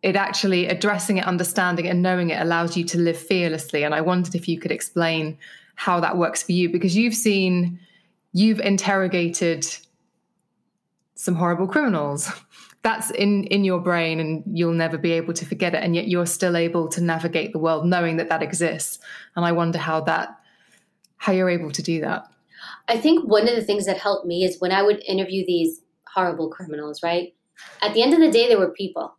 [0.03, 3.83] It actually addressing it, understanding it, and knowing it allows you to live fearlessly.
[3.85, 5.37] And I wondered if you could explain
[5.75, 7.79] how that works for you because you've seen,
[8.33, 9.67] you've interrogated
[11.15, 12.33] some horrible criminals.
[12.83, 15.85] That's in in your brain, and you'll never be able to forget it.
[15.85, 18.99] And yet, you're still able to navigate the world knowing that that exists.
[19.37, 20.40] And I wonder how that,
[21.21, 22.25] how you're able to do that.
[22.89, 25.83] I think one of the things that helped me is when I would interview these
[26.15, 27.03] horrible criminals.
[27.03, 27.35] Right,
[27.83, 29.15] at the end of the day, they were people.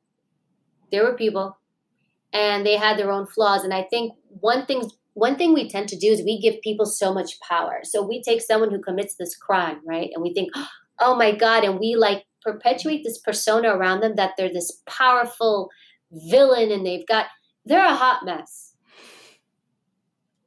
[0.92, 1.58] They were people,
[2.34, 3.64] and they had their own flaws.
[3.64, 6.86] And I think one thing one thing we tend to do is we give people
[6.86, 7.82] so much power.
[7.84, 10.52] So we take someone who commits this crime, right, and we think,
[11.00, 15.70] oh my god, and we like perpetuate this persona around them that they're this powerful
[16.12, 17.28] villain and they've got
[17.66, 18.71] they're a hot mess.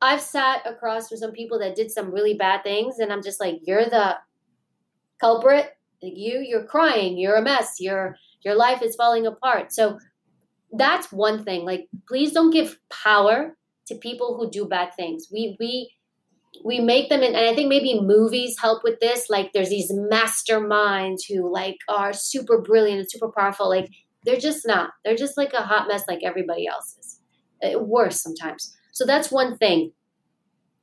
[0.05, 3.41] I've sat across from some people that did some really bad things and I'm just
[3.41, 4.17] like you're the
[5.21, 5.71] culprit.
[6.03, 7.81] You you're crying, you're a mess.
[7.81, 9.73] Your your life is falling apart.
[9.73, 9.99] So
[10.73, 11.65] that's one thing.
[11.65, 15.29] Like please don't give power to people who do bad things.
[15.33, 15.91] We we
[16.65, 19.91] we make them in, and i think maybe movies help with this like there's these
[19.91, 23.91] masterminds who like are super brilliant and super powerful like
[24.25, 27.21] they're just not they're just like a hot mess like everybody else is
[27.65, 29.93] uh, worse sometimes so that's one thing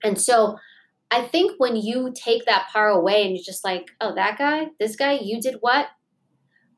[0.03, 0.57] and so
[1.09, 4.67] i think when you take that power away and you're just like oh that guy
[4.79, 5.87] this guy you did what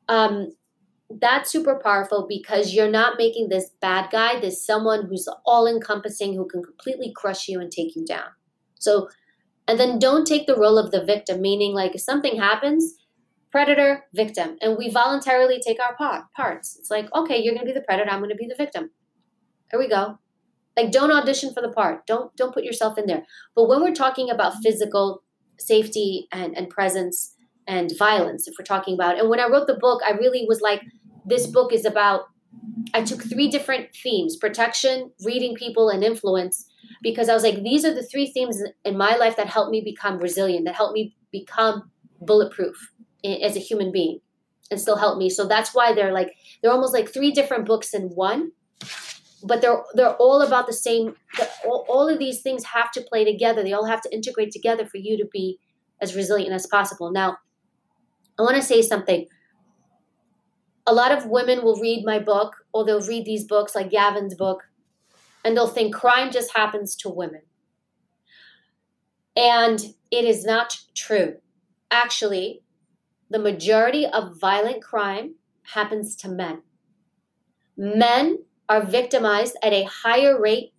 [0.08, 0.50] um
[1.20, 6.32] that's super powerful because you're not making this bad guy this someone who's all encompassing
[6.32, 8.30] who can completely crush you and take you down
[8.84, 9.08] so,
[9.66, 12.96] and then don't take the role of the victim, meaning like if something happens,
[13.50, 16.76] predator, victim, and we voluntarily take our part, parts.
[16.78, 18.90] It's like, okay, you're going to be the predator, I'm going to be the victim.
[19.70, 20.18] Here we go.
[20.76, 22.06] Like don't audition for the part.
[22.06, 23.24] Don't don't put yourself in there.
[23.54, 24.62] But when we're talking about mm-hmm.
[24.62, 25.22] physical
[25.58, 29.78] safety and, and presence and violence, if we're talking about, and when I wrote the
[29.80, 30.82] book, I really was like,
[31.24, 32.22] this book is about
[32.92, 36.66] I took three different themes protection, reading people, and influence
[37.02, 39.80] because I was like, these are the three themes in my life that helped me
[39.80, 42.92] become resilient, that helped me become bulletproof
[43.24, 44.20] as a human being
[44.70, 45.28] and still help me.
[45.30, 48.52] So that's why they're like, they're almost like three different books in one,
[49.44, 51.14] but they're, they're all about the same,
[51.64, 53.62] all, all of these things have to play together.
[53.62, 55.58] They all have to integrate together for you to be
[56.00, 57.12] as resilient as possible.
[57.12, 57.36] Now,
[58.38, 59.26] I want to say something.
[60.86, 64.34] A lot of women will read my book or they'll read these books like Gavin's
[64.34, 64.62] book
[65.44, 67.42] and they'll think crime just happens to women.
[69.36, 69.80] And
[70.10, 71.36] it is not true.
[71.90, 72.62] Actually,
[73.30, 75.34] the majority of violent crime
[75.74, 76.62] happens to men.
[77.76, 78.38] Men
[78.68, 80.72] are victimized at a higher rate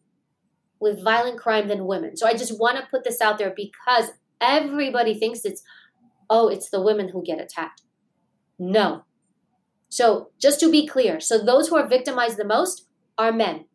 [0.80, 2.18] with violent crime than women.
[2.18, 4.12] So I just want to put this out there because
[4.42, 5.64] everybody thinks it's,
[6.30, 7.82] oh, it's the women who get attacked.
[8.58, 9.04] No.
[9.90, 13.66] So just to be clear, so those who are victimized the most are men.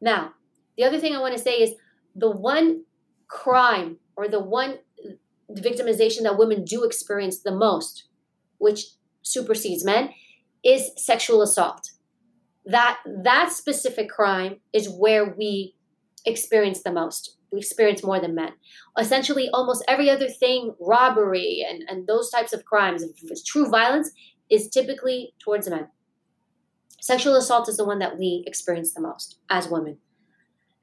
[0.00, 0.32] Now,
[0.76, 1.74] the other thing I want to say is
[2.14, 2.84] the one
[3.28, 4.78] crime or the one
[5.50, 8.08] victimization that women do experience the most,
[8.58, 8.86] which
[9.22, 10.10] supersedes men,
[10.64, 11.90] is sexual assault.
[12.66, 15.74] That that specific crime is where we
[16.24, 17.36] experience the most.
[17.52, 18.52] We experience more than men.
[18.98, 23.04] Essentially, almost every other thing, robbery and, and those types of crimes,
[23.46, 24.10] true violence,
[24.50, 25.88] is typically towards men.
[27.00, 29.98] Sexual assault is the one that we experience the most as women.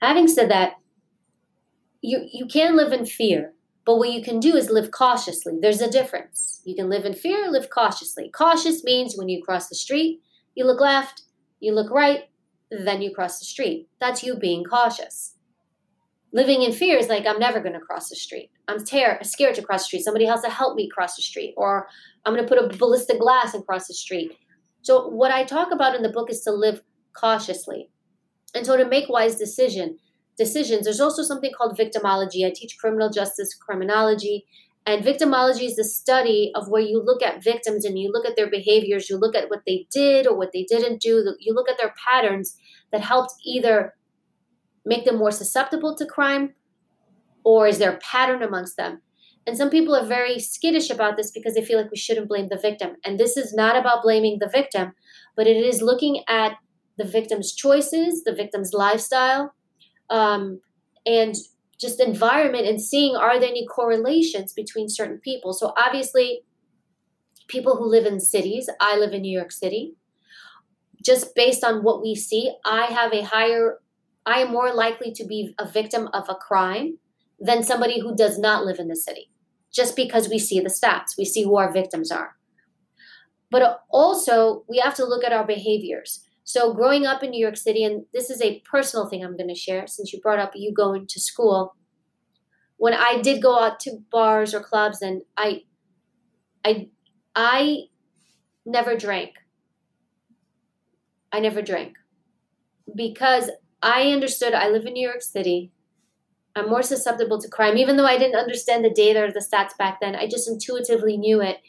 [0.02, 0.74] Having said that,
[2.02, 3.54] you, you can live in fear,
[3.86, 5.58] but what you can do is live cautiously.
[5.62, 6.62] There's a difference.
[6.64, 8.30] You can live in fear, live cautiously.
[8.30, 10.22] Cautious means when you cross the street,
[10.56, 11.24] you look left,
[11.62, 12.24] you look right,
[12.70, 13.88] then you cross the street.
[14.00, 15.36] That's you being cautious.
[16.34, 18.52] Living in fear is like, I'm never going to cross the street.
[18.68, 20.04] I'm ter- scared to cross the street.
[20.04, 21.54] Somebody has to help me cross the street.
[21.58, 21.88] Or
[22.26, 24.32] I'm going to put a ballistic glass and cross the street.
[24.82, 26.82] So what I talk about in the book is to live
[27.14, 27.90] cautiously.
[28.56, 29.98] And so to make wise decision
[30.38, 32.48] decisions, there's also something called victimology.
[32.48, 34.46] I teach criminal justice criminology.
[34.86, 38.36] And victimology is the study of where you look at victims and you look at
[38.36, 41.70] their behaviors, you look at what they did or what they didn't do, you look
[41.70, 42.58] at their patterns
[42.92, 43.94] that helped either
[44.84, 46.56] make them more susceptible to crime
[47.44, 49.02] or is there a pattern amongst them.
[49.48, 52.48] And some people are very skittish about this because they feel like we shouldn't blame
[52.50, 52.98] the victim.
[53.04, 54.94] And this is not about blaming the victim,
[55.36, 56.54] but it is looking at
[56.98, 59.54] the victim's choices, the victim's lifestyle,
[60.10, 60.60] um,
[61.06, 61.36] and
[61.82, 65.52] just environment and seeing are there any correlations between certain people.
[65.52, 66.42] So obviously,
[67.48, 69.96] people who live in cities, I live in New York City,
[71.04, 73.80] just based on what we see, I have a higher,
[74.26, 77.00] I am more likely to be a victim of a crime
[77.40, 79.32] than somebody who does not live in the city,
[79.74, 82.36] just because we see the stats, we see who our victims are.
[83.50, 86.26] But also, we have to look at our behaviors.
[86.54, 89.48] So, growing up in New York City, and this is a personal thing I'm going
[89.48, 91.78] to share since you brought up you going to school.
[92.76, 95.62] When I did go out to bars or clubs, and I,
[96.66, 96.90] I,
[97.34, 97.84] I
[98.66, 99.36] never drank.
[101.32, 101.94] I never drank
[102.94, 103.50] because
[103.82, 105.72] I understood I live in New York City.
[106.54, 109.78] I'm more susceptible to crime, even though I didn't understand the data or the stats
[109.78, 110.18] back then.
[110.18, 111.60] I just intuitively knew it.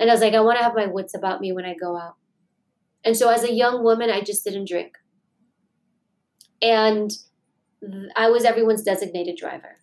[0.00, 1.96] And I was like, I want to have my wits about me when I go
[1.96, 2.16] out.
[3.04, 4.96] And so as a young woman, I just didn't drink.
[6.60, 7.10] And
[8.14, 9.76] I was everyone's designated driver.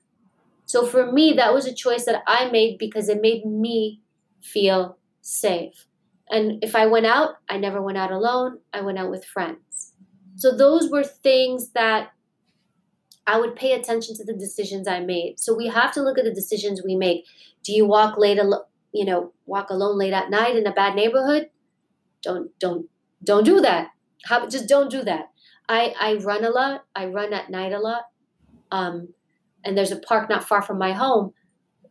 [0.65, 4.01] So for me, that was a choice that I made because it made me
[4.41, 5.85] feel safe.
[6.29, 8.59] And if I went out, I never went out alone.
[8.71, 9.93] I went out with friends.
[10.35, 12.11] So those were things that
[13.25, 15.39] I would pay attention to the decisions I made.
[15.39, 17.25] So we have to look at the decisions we make.
[17.63, 18.39] Do you walk late,
[18.93, 21.49] you know, walk alone late at night in a bad neighborhood?
[22.21, 22.89] Don't don't
[23.23, 23.89] don't do that.
[24.25, 25.29] How, just don't do that.
[25.67, 26.85] I I run a lot.
[26.95, 28.03] I run at night a lot.
[28.71, 29.09] Um,
[29.63, 31.33] and there's a park not far from my home.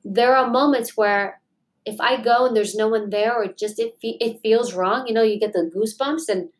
[0.05, 1.41] There are moments where
[1.85, 5.14] if I go and there's no one there, or just it it feels wrong, you
[5.14, 6.29] know, you get the goosebumps.
[6.29, 6.51] And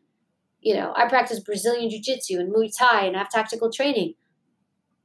[0.61, 4.15] you know, I practice Brazilian Jiu Jitsu and Muay Thai and have tactical training.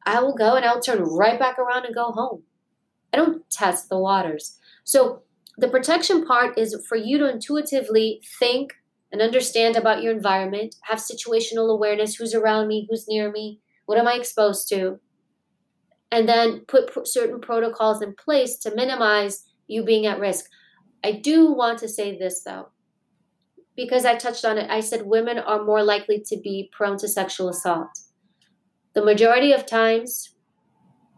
[0.06, 2.44] I will go and I'll turn right back around and go home.
[3.14, 4.58] I don't test the waters.
[4.84, 5.22] So
[5.58, 8.74] the protection part is for you to intuitively think
[9.14, 14.00] and understand about your environment, have situational awareness who's around me, who's near me, what
[14.00, 15.00] am I exposed to,
[16.12, 20.46] and then put certain protocols in place to minimize you being at risk.
[21.04, 22.70] I do want to say this though,
[23.76, 24.70] because I touched on it.
[24.70, 27.90] I said women are more likely to be prone to sexual assault.
[28.96, 30.32] The majority of times,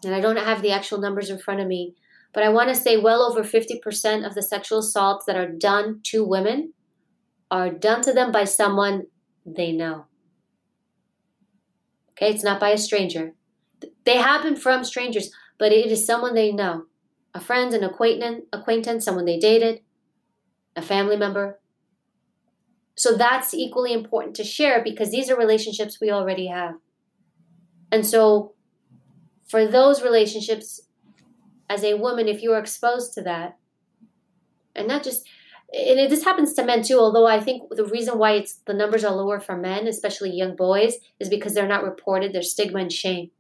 [0.04, 1.96] and I don't have the actual numbers in front of me,
[2.34, 6.02] but I want to say well over 50% of the sexual assaults that are done
[6.04, 6.74] to women
[7.56, 9.03] are done to them by someone
[9.45, 10.06] they know.
[12.12, 13.34] Okay, it's not by a stranger.
[14.06, 16.86] They happen from strangers, but it is someone they know
[17.34, 19.82] a friend, an acquaintance, acquaintance, someone they dated,
[20.76, 21.60] a family member.
[22.95, 26.76] So that's equally important to share because these are relationships we already have.
[27.91, 28.53] And so
[29.47, 30.82] for those relationships,
[31.70, 33.58] as a woman, if you are exposed to that,
[34.76, 35.28] and not just
[35.74, 38.74] and it, this happens to men too although i think the reason why it's the
[38.74, 42.80] numbers are lower for men especially young boys is because they're not reported there's stigma
[42.80, 43.32] and shame.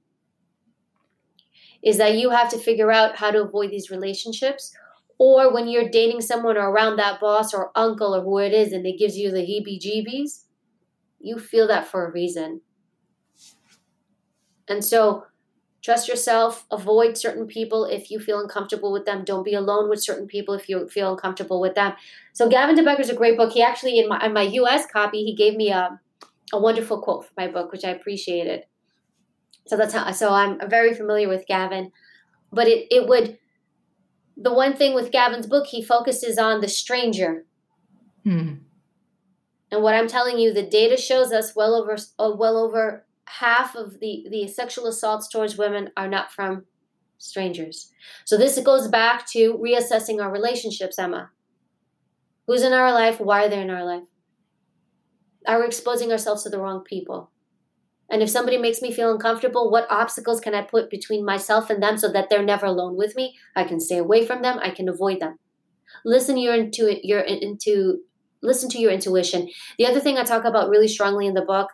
[1.83, 4.73] Is that you have to figure out how to avoid these relationships
[5.19, 8.73] or when you're dating someone or around that boss or uncle or who it is
[8.73, 10.45] and it gives you the heebie jeebies
[11.19, 12.61] you feel that for a reason.
[14.67, 15.25] And so
[15.85, 20.03] trust yourself avoid certain people if you feel uncomfortable with them don't be alone with
[20.03, 21.93] certain people if you feel uncomfortable with them
[22.33, 24.85] so gavin de becker is a great book he actually in my, in my us
[24.91, 25.99] copy he gave me a,
[26.51, 28.63] a wonderful quote for my book which i appreciated
[29.67, 30.11] so that's how.
[30.11, 31.91] So I'm very familiar with Gavin,
[32.51, 33.37] but it it would.
[34.37, 37.45] The one thing with Gavin's book, he focuses on the stranger.
[38.23, 38.55] Hmm.
[39.71, 43.75] And what I'm telling you, the data shows us well over uh, well over half
[43.75, 46.65] of the the sexual assaults towards women are not from
[47.17, 47.91] strangers.
[48.25, 51.31] So this goes back to reassessing our relationships, Emma.
[52.47, 53.19] Who's in our life?
[53.19, 54.03] Why are they in our life?
[55.47, 57.31] Are we exposing ourselves to the wrong people?
[58.09, 61.81] And if somebody makes me feel uncomfortable, what obstacles can I put between myself and
[61.81, 63.35] them so that they're never alone with me?
[63.55, 64.59] I can stay away from them.
[64.61, 65.39] I can avoid them.
[66.03, 68.01] Listen your into your into
[68.43, 69.49] listen to your intuition.
[69.79, 71.69] The other thing I talk about really strongly in the book,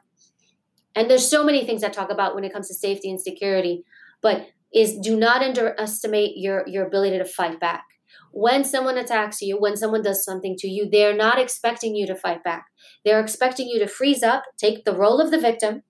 [0.96, 3.84] and there's so many things I talk about when it comes to safety and security,
[4.22, 7.84] but is do not underestimate your your ability to fight back.
[8.32, 12.16] When someone attacks you, when someone does something to you, they're not expecting you to
[12.16, 12.68] fight back.
[13.04, 15.84] They're expecting you to freeze up, take the role of the victim,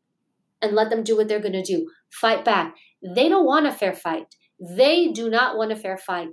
[0.62, 1.88] and let them do what they're going to do.
[2.12, 2.76] Fight back.
[3.04, 4.36] They don't want a fair fight.
[4.60, 6.30] They do not want a fair fight.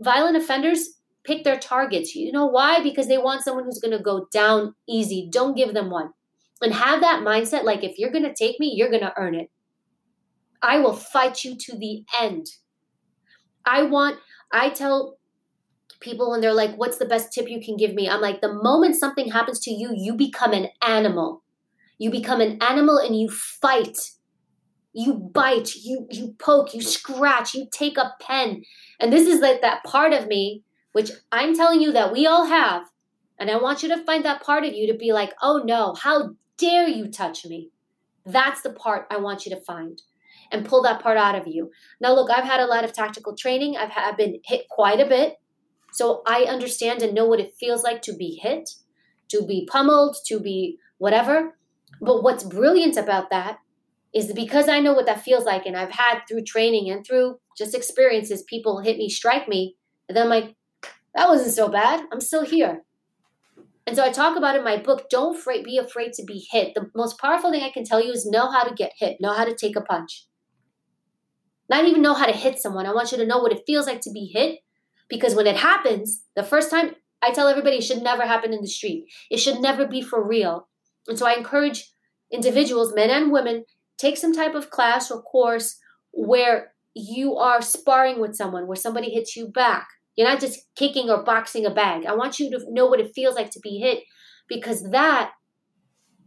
[0.00, 2.14] Violent offenders pick their targets.
[2.14, 2.82] You know why?
[2.82, 5.28] Because they want someone who's going to go down easy.
[5.30, 6.10] Don't give them one.
[6.62, 9.34] And have that mindset like if you're going to take me, you're going to earn
[9.34, 9.50] it.
[10.62, 12.46] I will fight you to the end.
[13.66, 14.18] I want,
[14.52, 15.18] I tell
[16.00, 18.08] people when they're like, what's the best tip you can give me?
[18.08, 21.42] I'm like, the moment something happens to you, you become an animal.
[21.98, 23.98] You become an animal and you fight.
[24.92, 28.62] You bite, you you poke, you scratch, you take a pen.
[29.00, 30.62] And this is like that part of me
[30.94, 32.84] which I'm telling you that we all have
[33.38, 35.94] And I want you to find that part of you to be like, oh no,
[36.00, 37.70] how dare you touch me?
[38.24, 40.00] That's the part I want you to find
[40.50, 41.70] and pull that part out of you.
[42.00, 43.76] Now, look, I've had a lot of tactical training.
[43.76, 45.36] I've, I've been hit quite a bit.
[45.92, 48.70] So I understand and know what it feels like to be hit,
[49.28, 51.56] to be pummeled, to be whatever.
[52.00, 53.58] But what's brilliant about that
[54.12, 57.38] is because I know what that feels like, and I've had through training and through
[57.56, 59.76] just experiences, people hit me, strike me,
[60.08, 60.54] and then I'm like,
[61.14, 62.04] that wasn't so bad.
[62.12, 62.82] I'm still here.
[63.86, 66.74] And so I talk about in my book, don't afraid, be afraid to be hit.
[66.74, 69.34] The most powerful thing I can tell you is know how to get hit, know
[69.34, 70.26] how to take a punch.
[71.68, 72.86] Not even know how to hit someone.
[72.86, 74.60] I want you to know what it feels like to be hit
[75.08, 78.60] because when it happens, the first time I tell everybody it should never happen in
[78.60, 79.06] the street.
[79.30, 80.68] It should never be for real.
[81.08, 81.90] And so I encourage
[82.30, 83.64] individuals, men and women,
[83.98, 85.78] take some type of class or course
[86.12, 89.88] where you are sparring with someone, where somebody hits you back.
[90.16, 92.06] You're not just kicking or boxing a bag.
[92.06, 94.04] I want you to know what it feels like to be hit
[94.48, 95.32] because that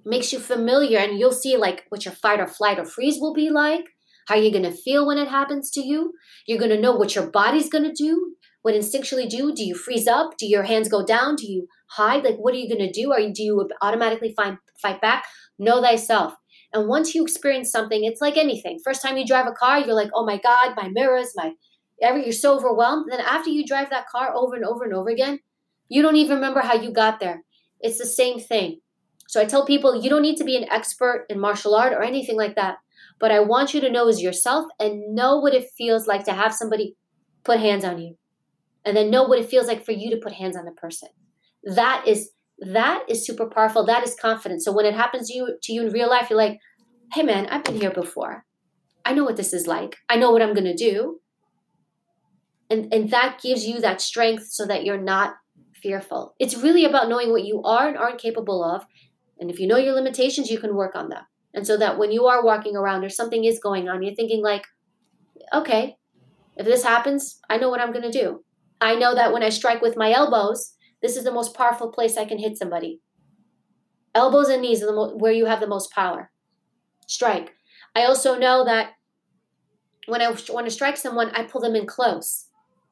[0.06, 3.34] makes you familiar and you'll see like what your fight or flight or freeze will
[3.34, 3.86] be like,
[4.28, 6.14] how you're going to feel when it happens to you.
[6.46, 8.36] You're going to know what your body's going to do.
[8.62, 9.54] What instinctually do?
[9.54, 10.38] Do you freeze up?
[10.38, 11.36] Do your hands go down?
[11.36, 12.24] Do you hide?
[12.24, 13.12] Like, what are you going to do?
[13.14, 15.24] Are you, do you automatically find, fight back?
[15.58, 16.34] Know thyself.
[16.74, 18.80] And once you experience something, it's like anything.
[18.84, 21.54] First time you drive a car, you're like, oh my God, my mirrors, my
[22.02, 23.06] you're so overwhelmed.
[23.10, 25.39] Then after you drive that car over and over and over again,
[25.89, 27.43] you don't even remember how you got there.
[27.80, 28.82] It's the same thing.
[29.28, 32.02] So I tell people you don't need to be an expert in martial art or
[32.02, 32.78] anything like that.
[33.20, 36.34] But I want you to know is yourself and know what it feels like to
[36.34, 36.95] have somebody
[37.43, 38.18] put hands on you.
[38.86, 41.10] And then know what it feels like for you to put hands on the person.
[41.64, 42.30] That is
[42.60, 43.86] that is super powerful.
[43.86, 44.66] That is confidence.
[44.66, 46.60] So when it happens to you to you in real life, you're like,
[47.14, 48.45] hey man, I've been here before.
[49.04, 49.98] I know what this is like.
[50.10, 51.20] I know what I'm gonna do
[52.70, 55.36] and and that gives you that strength so that you're not
[55.76, 56.36] fearful.
[56.39, 58.84] It's really about knowing what you are and aren't capable of.
[59.39, 62.11] And if you know your limitations you can work on them and so that when
[62.11, 64.63] you are walking around or something is going on you're thinking like
[65.53, 65.97] okay
[66.55, 68.43] if this happens i know what i'm going to do.
[68.80, 72.18] I know that when i strike with my elbows this is the most powerful place
[72.18, 73.01] i can hit somebody.
[74.15, 76.32] Elbows and knees are the mo- where you have the most power.
[77.05, 77.53] Strike.
[77.95, 78.93] I also know that
[80.07, 82.47] when i want to strike someone i pull them in close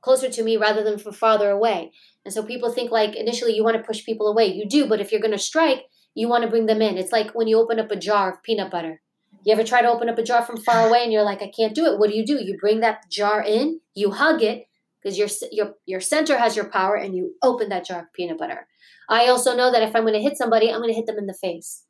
[0.06, 1.91] closer to me rather than from farther away.
[2.24, 4.45] And so people think like initially you want to push people away.
[4.45, 6.97] You do, but if you're going to strike, you want to bring them in.
[6.97, 9.01] It's like when you open up a jar of peanut butter.
[9.43, 11.51] You ever try to open up a jar from far away and you're like, I
[11.56, 11.97] can't do it.
[11.97, 12.43] What do you do?
[12.43, 14.68] You bring that jar in, you hug it
[15.01, 18.39] because your your your center has your power, and you open that jar of peanut
[18.39, 18.68] butter.
[19.08, 21.20] I also know that if I'm going to hit somebody, I'm going to hit them
[21.20, 21.84] in the face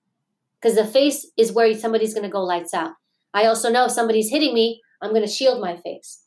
[0.59, 2.91] because the face is where somebody's going to go lights out.
[3.34, 6.24] I also know if somebody's hitting me, I'm going to shield my face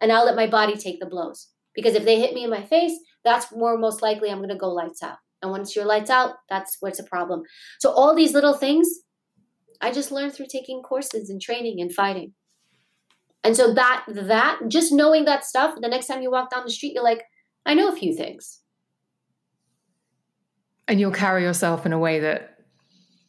[0.00, 1.48] and I'll let my body take the blows.
[1.74, 2.92] Because if they hit me in my face,
[3.24, 5.18] that's more most likely I'm going to go lights out.
[5.42, 7.42] And once you're lights out, that's where it's a problem.
[7.78, 8.88] So all these little things,
[9.80, 12.32] I just learned through taking courses and training and fighting.
[13.44, 16.70] And so that that just knowing that stuff, the next time you walk down the
[16.70, 17.22] street, you're like,
[17.64, 18.60] I know a few things.
[20.88, 22.58] And you'll carry yourself in a way that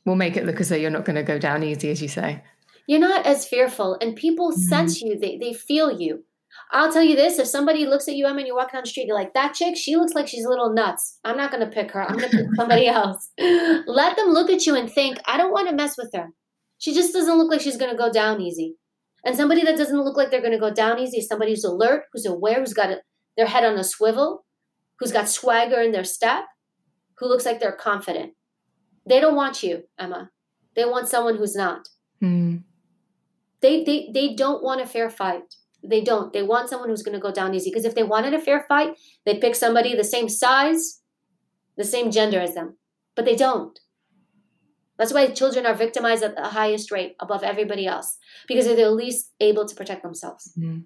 [0.05, 2.07] will make it look as though you're not going to go down easy, as you
[2.07, 2.41] say.
[2.88, 4.61] You're not as fearful, and people mm-hmm.
[4.61, 5.20] sense you.
[5.20, 6.26] They they feel you.
[6.72, 8.89] I'll tell you this: if somebody looks at you, Emma, and you're walking down the
[8.89, 11.20] street, you're like, "That chick, she looks like she's a little nuts.
[11.24, 12.04] I'm not going to pick her.
[12.04, 15.52] I'm going to pick somebody else." Let them look at you and think, "I don't
[15.52, 16.30] want to mess with her.
[16.78, 18.76] She just doesn't look like she's going to go down easy."
[19.26, 21.63] And somebody that doesn't look like they're going to go down easy is somebody who's
[21.63, 23.01] alert, who's aware, who's got a,
[23.36, 24.46] their head on a swivel,
[25.00, 26.46] who's got swagger in their step,
[27.17, 28.34] who looks like they're confident.
[29.05, 30.30] They don't want you, Emma.
[30.76, 31.89] They want someone who's not.
[32.24, 32.63] Mm.
[33.62, 35.55] They, they, they don't want a fair fight.
[35.84, 36.34] They don't.
[36.34, 37.70] They want someone who's going to go down easy.
[37.70, 41.01] Because if they wanted a fair fight, they'd pick somebody the same size,
[41.78, 42.78] the same gender as them.
[43.16, 43.80] But they don't.
[44.97, 48.92] That's why children are victimized at the highest rate above everybody else because they're the
[48.92, 50.51] least able to protect themselves.
[50.60, 50.84] Mm.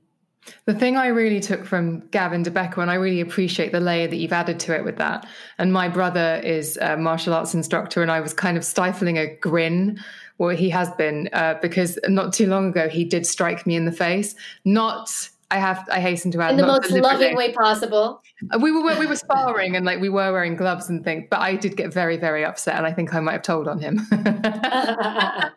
[0.65, 4.07] The thing I really took from Gavin de Becker, and I really appreciate the layer
[4.07, 5.25] that you've added to it with that.
[5.57, 9.35] And my brother is a martial arts instructor, and I was kind of stifling a
[9.37, 9.99] grin
[10.37, 13.85] well, he has been uh, because not too long ago he did strike me in
[13.85, 14.35] the face.
[14.65, 18.23] Not I have I hasten to add in the most loving way possible.
[18.51, 21.39] Uh, we were we were sparring and like we were wearing gloves and things, but
[21.39, 23.99] I did get very very upset and I think I might have told on him.
[24.11, 25.51] and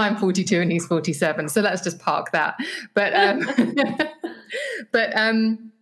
[0.00, 2.56] I'm 42 and he's 47, so let's just park that.
[2.92, 3.48] But um,
[4.92, 5.72] but um,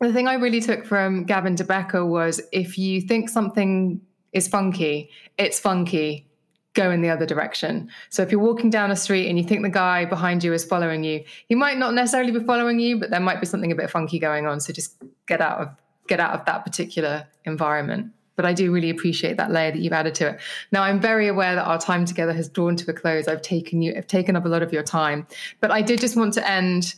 [0.00, 4.02] the thing I really took from Gavin de Becker was if you think something
[4.34, 5.08] is funky,
[5.38, 6.26] it's funky
[6.74, 7.90] go in the other direction.
[8.08, 10.64] So if you're walking down a street and you think the guy behind you is
[10.64, 13.74] following you, he might not necessarily be following you, but there might be something a
[13.74, 14.60] bit funky going on.
[14.60, 14.96] So just
[15.26, 15.68] get out of
[16.08, 18.12] get out of that particular environment.
[18.34, 20.40] but I do really appreciate that layer that you've added to it.
[20.72, 23.28] Now I'm very aware that our time together has drawn to a close.
[23.28, 25.26] I've taken you, I've taken up a lot of your time,
[25.60, 26.94] but I did just want to end.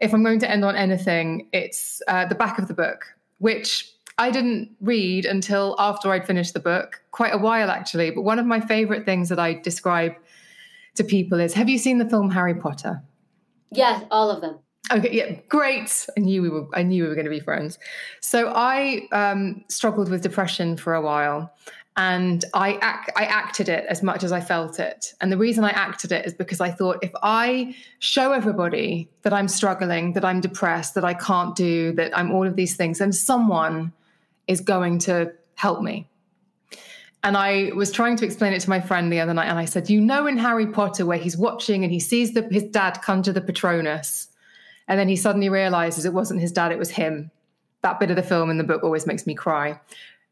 [0.00, 3.06] If I'm going to end on anything, it's uh, the back of the book,
[3.38, 3.91] which
[4.22, 8.12] I didn't read until after I'd finished the book, quite a while actually.
[8.12, 10.14] But one of my favorite things that I describe
[10.94, 13.02] to people is Have you seen the film Harry Potter?
[13.72, 14.60] Yeah, all of them.
[14.92, 16.06] Okay, yeah, great.
[16.16, 16.66] I knew we were.
[16.72, 17.80] I knew we were going to be friends.
[18.20, 21.52] So I um, struggled with depression for a while,
[21.96, 22.78] and I
[23.16, 25.14] I acted it as much as I felt it.
[25.20, 29.32] And the reason I acted it is because I thought if I show everybody that
[29.32, 32.98] I'm struggling, that I'm depressed, that I can't do, that I'm all of these things,
[32.98, 33.92] then someone
[34.52, 36.08] is going to help me.
[37.24, 39.64] And I was trying to explain it to my friend the other night, and I
[39.64, 43.00] said, "You know, in Harry Potter, where he's watching and he sees the, his dad
[43.02, 44.28] conjure the Patronus."
[44.88, 47.30] And then he suddenly realizes it wasn't his dad, it was him.
[47.82, 49.80] That bit of the film in the book always makes me cry.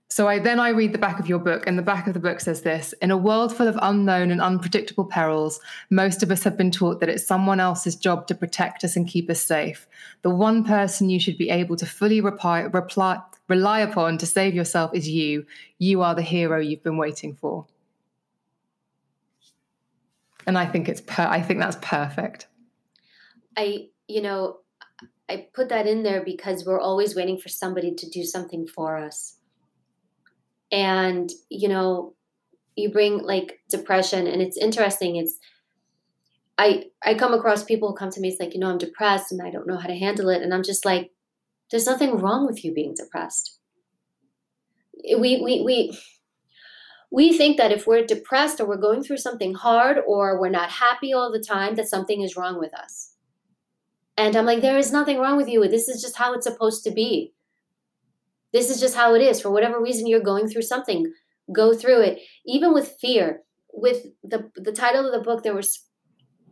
[0.09, 2.21] So I then I read the back of your book, and the back of the
[2.21, 6.43] book says this: In a world full of unknown and unpredictable perils, most of us
[6.43, 9.87] have been taught that it's someone else's job to protect us and keep us safe.
[10.23, 13.21] The one person you should be able to fully reply, reply,
[13.51, 15.45] rely upon to save yourself is you.
[15.79, 17.67] You are the hero you've been waiting for.
[20.47, 22.47] And I think it's per- I think that's perfect.
[23.57, 24.61] I you know,
[25.29, 28.97] I put that in there because we're always waiting for somebody to do something for
[28.97, 29.37] us.
[30.73, 32.15] And, you know,
[32.75, 35.17] you bring like depression and it's interesting.
[35.17, 35.39] It's,
[36.59, 39.31] I, I come across people who come to me, it's like, you know, I'm depressed
[39.31, 40.43] and I don't know how to handle it.
[40.43, 41.13] And I'm just like,
[41.71, 43.59] there's nothing wrong with you being depressed.
[45.19, 45.99] We, we, we,
[47.11, 50.71] we think that if we're depressed or we're going through something hard or we're not
[50.71, 53.11] happy all the time, that something is wrong with us
[54.21, 55.67] and I'm like, there is nothing wrong with you.
[55.67, 57.33] This is just how it's supposed to be.
[58.53, 59.41] This is just how it is.
[59.41, 61.11] For whatever reason you're going through something,
[61.55, 62.19] go through it.
[62.45, 63.41] Even with fear,
[63.73, 65.87] with the the title of the book, there was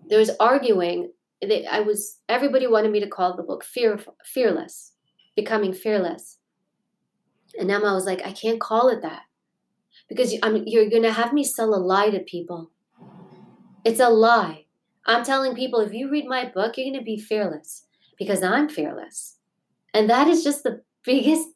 [0.09, 1.12] there was arguing.
[1.70, 4.93] I was everybody wanted me to call the book fear fearless,
[5.39, 6.39] becoming fearless.
[7.56, 9.23] And Emma was like, I can't call it that
[10.09, 12.73] because I'm, you're going to have me sell a lie to people.
[13.85, 14.66] It's a lie.
[15.06, 17.86] I'm telling people if you read my book, you're going to be fearless
[18.19, 19.36] because I'm fearless.
[19.94, 21.47] And that is just the biggest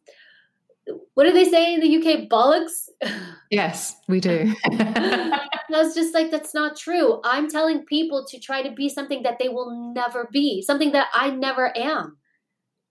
[1.14, 2.28] what do they say in the UK?
[2.28, 2.88] Bollocks?
[3.50, 4.54] Yes, we do.
[4.64, 7.20] I was just like, that's not true.
[7.22, 11.08] I'm telling people to try to be something that they will never be, something that
[11.12, 12.16] I never am.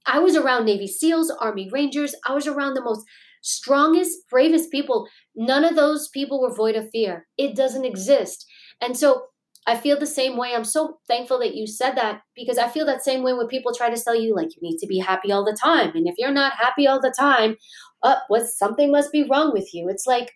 [0.05, 2.15] I was around Navy SEALs, Army Rangers.
[2.25, 3.05] I was around the most
[3.41, 5.07] strongest, bravest people.
[5.35, 7.27] None of those people were void of fear.
[7.37, 8.45] It doesn't exist.
[8.81, 9.23] And so
[9.67, 10.53] I feel the same way.
[10.55, 13.73] I'm so thankful that you said that because I feel that same way when people
[13.73, 15.91] try to sell you like you need to be happy all the time.
[15.95, 17.57] And if you're not happy all the time,
[18.03, 19.87] uh, what something must be wrong with you.
[19.89, 20.31] It's like,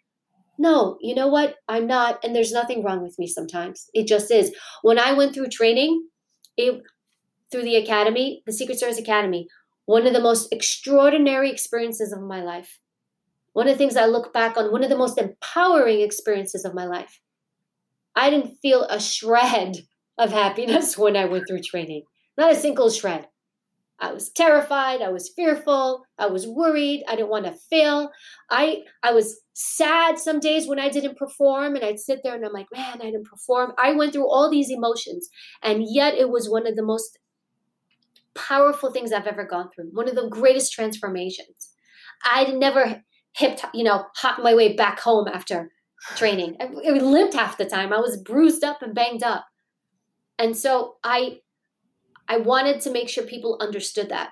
[0.57, 1.55] no, you know what?
[1.67, 3.89] I'm not, and there's nothing wrong with me sometimes.
[3.93, 4.53] It just is.
[4.83, 6.07] When I went through training,
[6.57, 6.81] it
[7.55, 9.47] through the academy, the Secret Service Academy,
[9.85, 12.79] one of the most extraordinary experiences of my life.
[13.53, 16.73] One of the things I look back on, one of the most empowering experiences of
[16.73, 17.21] my life
[18.13, 19.77] I didn't feel a shred
[20.17, 22.03] of happiness when I went through training.
[22.37, 23.27] Not a single shred.
[23.99, 28.11] I was terrified, I was fearful, I was worried, I didn't want to fail.
[28.51, 32.45] I I was sad some days when I didn't perform and I'd sit there and
[32.45, 35.29] I'm like, "Man, I didn't perform." I went through all these emotions
[35.63, 37.17] and yet it was one of the most
[38.35, 39.89] powerful things I've ever gone through.
[39.93, 41.71] One of the greatest transformations.
[42.23, 43.03] I'd never
[43.35, 45.71] hipped, you know, hopped my way back home after
[46.15, 46.55] training.
[46.59, 47.91] I, I limped half the time.
[47.91, 49.45] I was bruised up and banged up.
[50.37, 51.39] And so I
[52.27, 54.29] I wanted to make sure people understood that.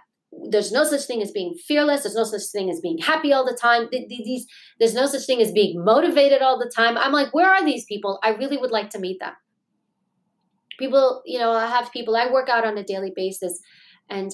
[0.49, 2.03] There's no such thing as being fearless.
[2.03, 3.87] There's no such thing as being happy all the time.
[3.91, 4.47] These,
[4.79, 6.97] there's no such thing as being motivated all the time.
[6.97, 8.19] I'm like, where are these people?
[8.23, 9.33] I really would like to meet them.
[10.79, 13.59] People, you know, I have people, I work out on a daily basis
[14.09, 14.31] and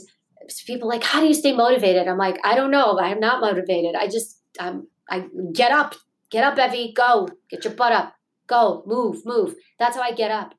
[0.66, 2.08] people like, how do you stay motivated?
[2.08, 3.00] I'm like, I don't know.
[3.00, 3.96] I'm not motivated.
[3.96, 5.96] I just, I'm, I get up,
[6.30, 6.94] Get up, Evy.
[6.94, 7.28] Go.
[7.50, 8.14] Get your butt up.
[8.48, 8.84] Go.
[8.86, 9.26] Move.
[9.26, 9.56] Move.
[9.78, 10.54] That's how I get up.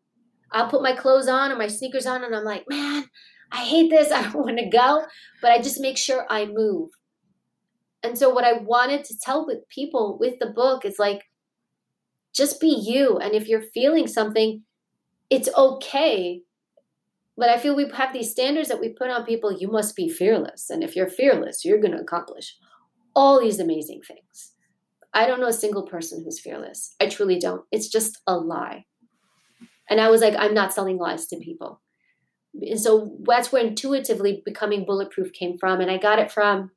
[0.52, 3.04] I'll put my clothes on or my sneakers on, and I'm like, man,
[3.52, 4.10] I hate this.
[4.12, 5.04] I don't want to go.
[5.40, 6.90] But I just make sure I move.
[8.02, 11.22] And so, what I wanted to tell with people with the book is like,
[12.34, 13.18] just be you.
[13.18, 14.62] And if you're feeling something,
[15.28, 16.42] it's okay.
[17.36, 19.52] But I feel we have these standards that we put on people.
[19.52, 20.68] You must be fearless.
[20.68, 22.56] And if you're fearless, you're going to accomplish
[23.14, 24.52] all these amazing things.
[25.12, 26.94] I don't know a single person who's fearless.
[27.00, 27.64] I truly don't.
[27.72, 28.84] It's just a lie.
[29.88, 31.80] And I was like, I'm not selling lies to people.
[32.54, 35.80] And so that's where intuitively becoming bulletproof came from.
[35.80, 36.70] And I got it from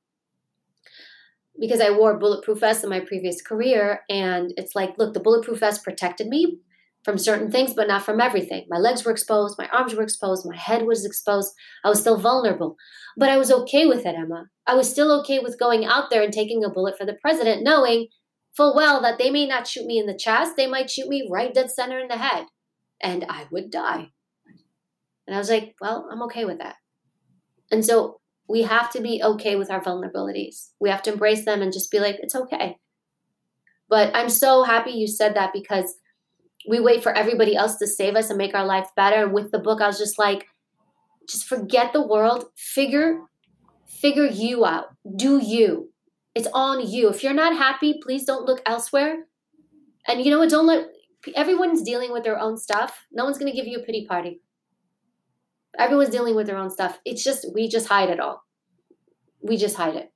[1.60, 4.02] because I wore bulletproof vests in my previous career.
[4.10, 6.60] And it's like, look, the bulletproof vest protected me
[7.04, 8.66] from certain things, but not from everything.
[8.70, 11.54] My legs were exposed, my arms were exposed, my head was exposed.
[11.84, 12.78] I was still vulnerable.
[13.18, 14.46] But I was okay with it, Emma.
[14.66, 17.64] I was still okay with going out there and taking a bullet for the president,
[17.64, 18.08] knowing
[18.56, 21.28] full well that they may not shoot me in the chest, they might shoot me
[21.30, 22.46] right dead center in the head,
[23.02, 24.10] and I would die.
[25.28, 26.76] And I was like, well, I'm okay with that.
[27.72, 30.70] And so we have to be okay with our vulnerabilities.
[30.80, 32.78] We have to embrace them and just be like, it's okay.
[33.90, 35.96] But I'm so happy you said that because
[36.68, 39.24] we wait for everybody else to save us and make our life better.
[39.24, 40.48] And with the book, I was just like,
[41.28, 43.22] just forget the world, figure
[44.04, 44.88] figure you out.
[45.16, 45.90] Do you.
[46.36, 47.10] It's on you.
[47.10, 49.28] If you're not happy, please don't look elsewhere.
[50.08, 50.50] And you know what?
[50.50, 50.88] Don't let
[51.36, 53.06] everyone's dealing with their own stuff.
[53.14, 54.42] No one's going to give you a pity party.
[55.80, 57.00] Everyone's dealing with their own stuff.
[57.06, 58.44] It's just we just hide it all.
[59.42, 60.12] We just hide it.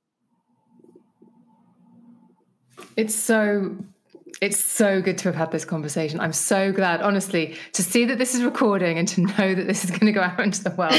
[2.96, 3.76] It's so
[4.40, 6.20] it's so good to have had this conversation.
[6.20, 9.84] I'm so glad, honestly, to see that this is recording and to know that this
[9.84, 10.94] is going to go out into the world.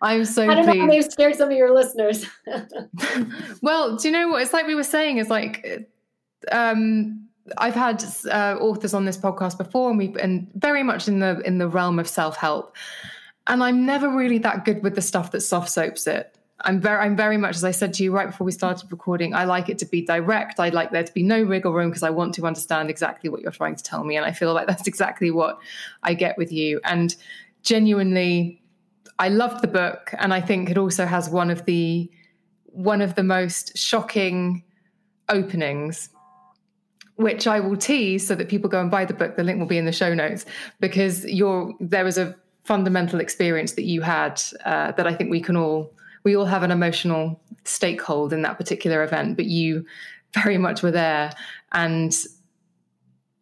[0.00, 0.78] I'm so I don't pleased.
[0.78, 2.26] know how they've scared some of your listeners.
[3.62, 4.42] well, do you know what?
[4.42, 5.90] It's like we were saying, is like,
[6.50, 7.28] um,
[7.58, 11.40] I've had uh, authors on this podcast before, and we and very much in the
[11.40, 12.76] in the realm of self help,
[13.46, 16.37] and I'm never really that good with the stuff that soft soaps it.
[16.62, 19.32] I'm very, I'm very much, as I said to you right before we started recording,
[19.32, 20.58] I like it to be direct.
[20.58, 23.42] I'd like there to be no wiggle room because I want to understand exactly what
[23.42, 24.16] you're trying to tell me.
[24.16, 25.58] And I feel like that's exactly what
[26.02, 26.80] I get with you.
[26.84, 27.14] And
[27.62, 28.60] genuinely,
[29.20, 30.12] I loved the book.
[30.18, 32.10] And I think it also has one of the,
[32.64, 34.64] one of the most shocking
[35.28, 36.10] openings
[37.16, 39.34] which I will tease so that people go and buy the book.
[39.34, 40.46] The link will be in the show notes
[40.78, 45.40] because you're, there was a fundamental experience that you had uh, that I think we
[45.40, 45.92] can all
[46.28, 49.86] we all have an emotional stakehold in that particular event, but you
[50.34, 51.32] very much were there.
[51.72, 52.14] And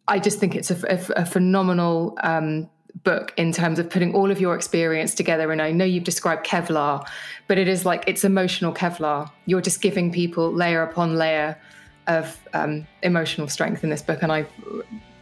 [0.07, 2.69] I just think it's a, a, a phenomenal um,
[3.03, 5.51] book in terms of putting all of your experience together.
[5.51, 7.05] And I know you've described Kevlar,
[7.49, 9.29] but it is like it's emotional Kevlar.
[9.47, 11.59] You're just giving people layer upon layer
[12.07, 14.23] of um, emotional strength in this book.
[14.23, 14.45] And I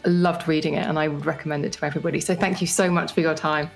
[0.05, 2.21] loved reading it and I would recommend it to everybody.
[2.21, 3.71] So thank you so much for your time.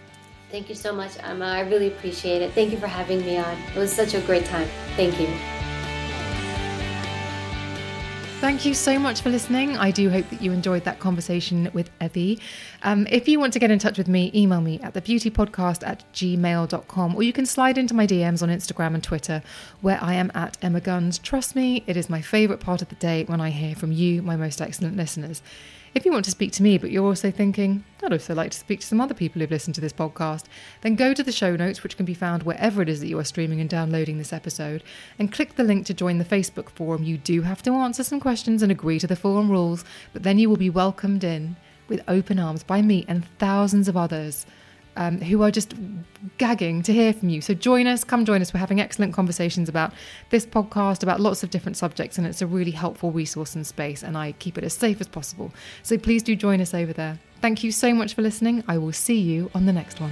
[0.52, 1.46] Thank you so much, Emma.
[1.46, 2.54] I really appreciate it.
[2.54, 3.56] Thank you for having me on.
[3.76, 4.68] It was such a great time.
[4.96, 5.28] Thank you.
[8.40, 9.76] Thank you so much for listening.
[9.76, 12.40] I do hope that you enjoyed that conversation with Evy.
[12.84, 16.06] Um, if you want to get in touch with me, email me at thebeautypodcast at
[16.14, 19.44] gmail.com or you can slide into my DMs on Instagram and Twitter
[19.82, 21.20] where I am at Emma Guns.
[21.20, 24.22] Trust me, it is my favourite part of the day when I hear from you,
[24.22, 25.42] my most excellent listeners.
[25.96, 28.58] If you want to speak to me, but you're also thinking, I'd also like to
[28.58, 30.46] speak to some other people who've listened to this podcast,
[30.82, 33.18] then go to the show notes, which can be found wherever it is that you
[33.18, 34.84] are streaming and downloading this episode,
[35.18, 37.04] and click the link to join the Facebook forum.
[37.04, 39.84] You do have to answer some questions and agree to the forum rules,
[40.14, 41.56] but then you will be welcomed in
[41.88, 44.46] with open arms by me and thousands of others
[45.00, 45.74] um, who are just
[46.38, 47.42] gagging to hear from you.
[47.42, 48.54] So join us, come join us.
[48.54, 49.94] We're having excellent conversations about
[50.30, 54.04] this podcast, about lots of different subjects, and it's a really helpful resource and space,
[54.04, 55.52] and I keep it as safe as possible.
[55.82, 57.18] So please do join us over there.
[57.42, 58.64] Thank you so much for listening.
[58.68, 60.12] I will see you on the next one.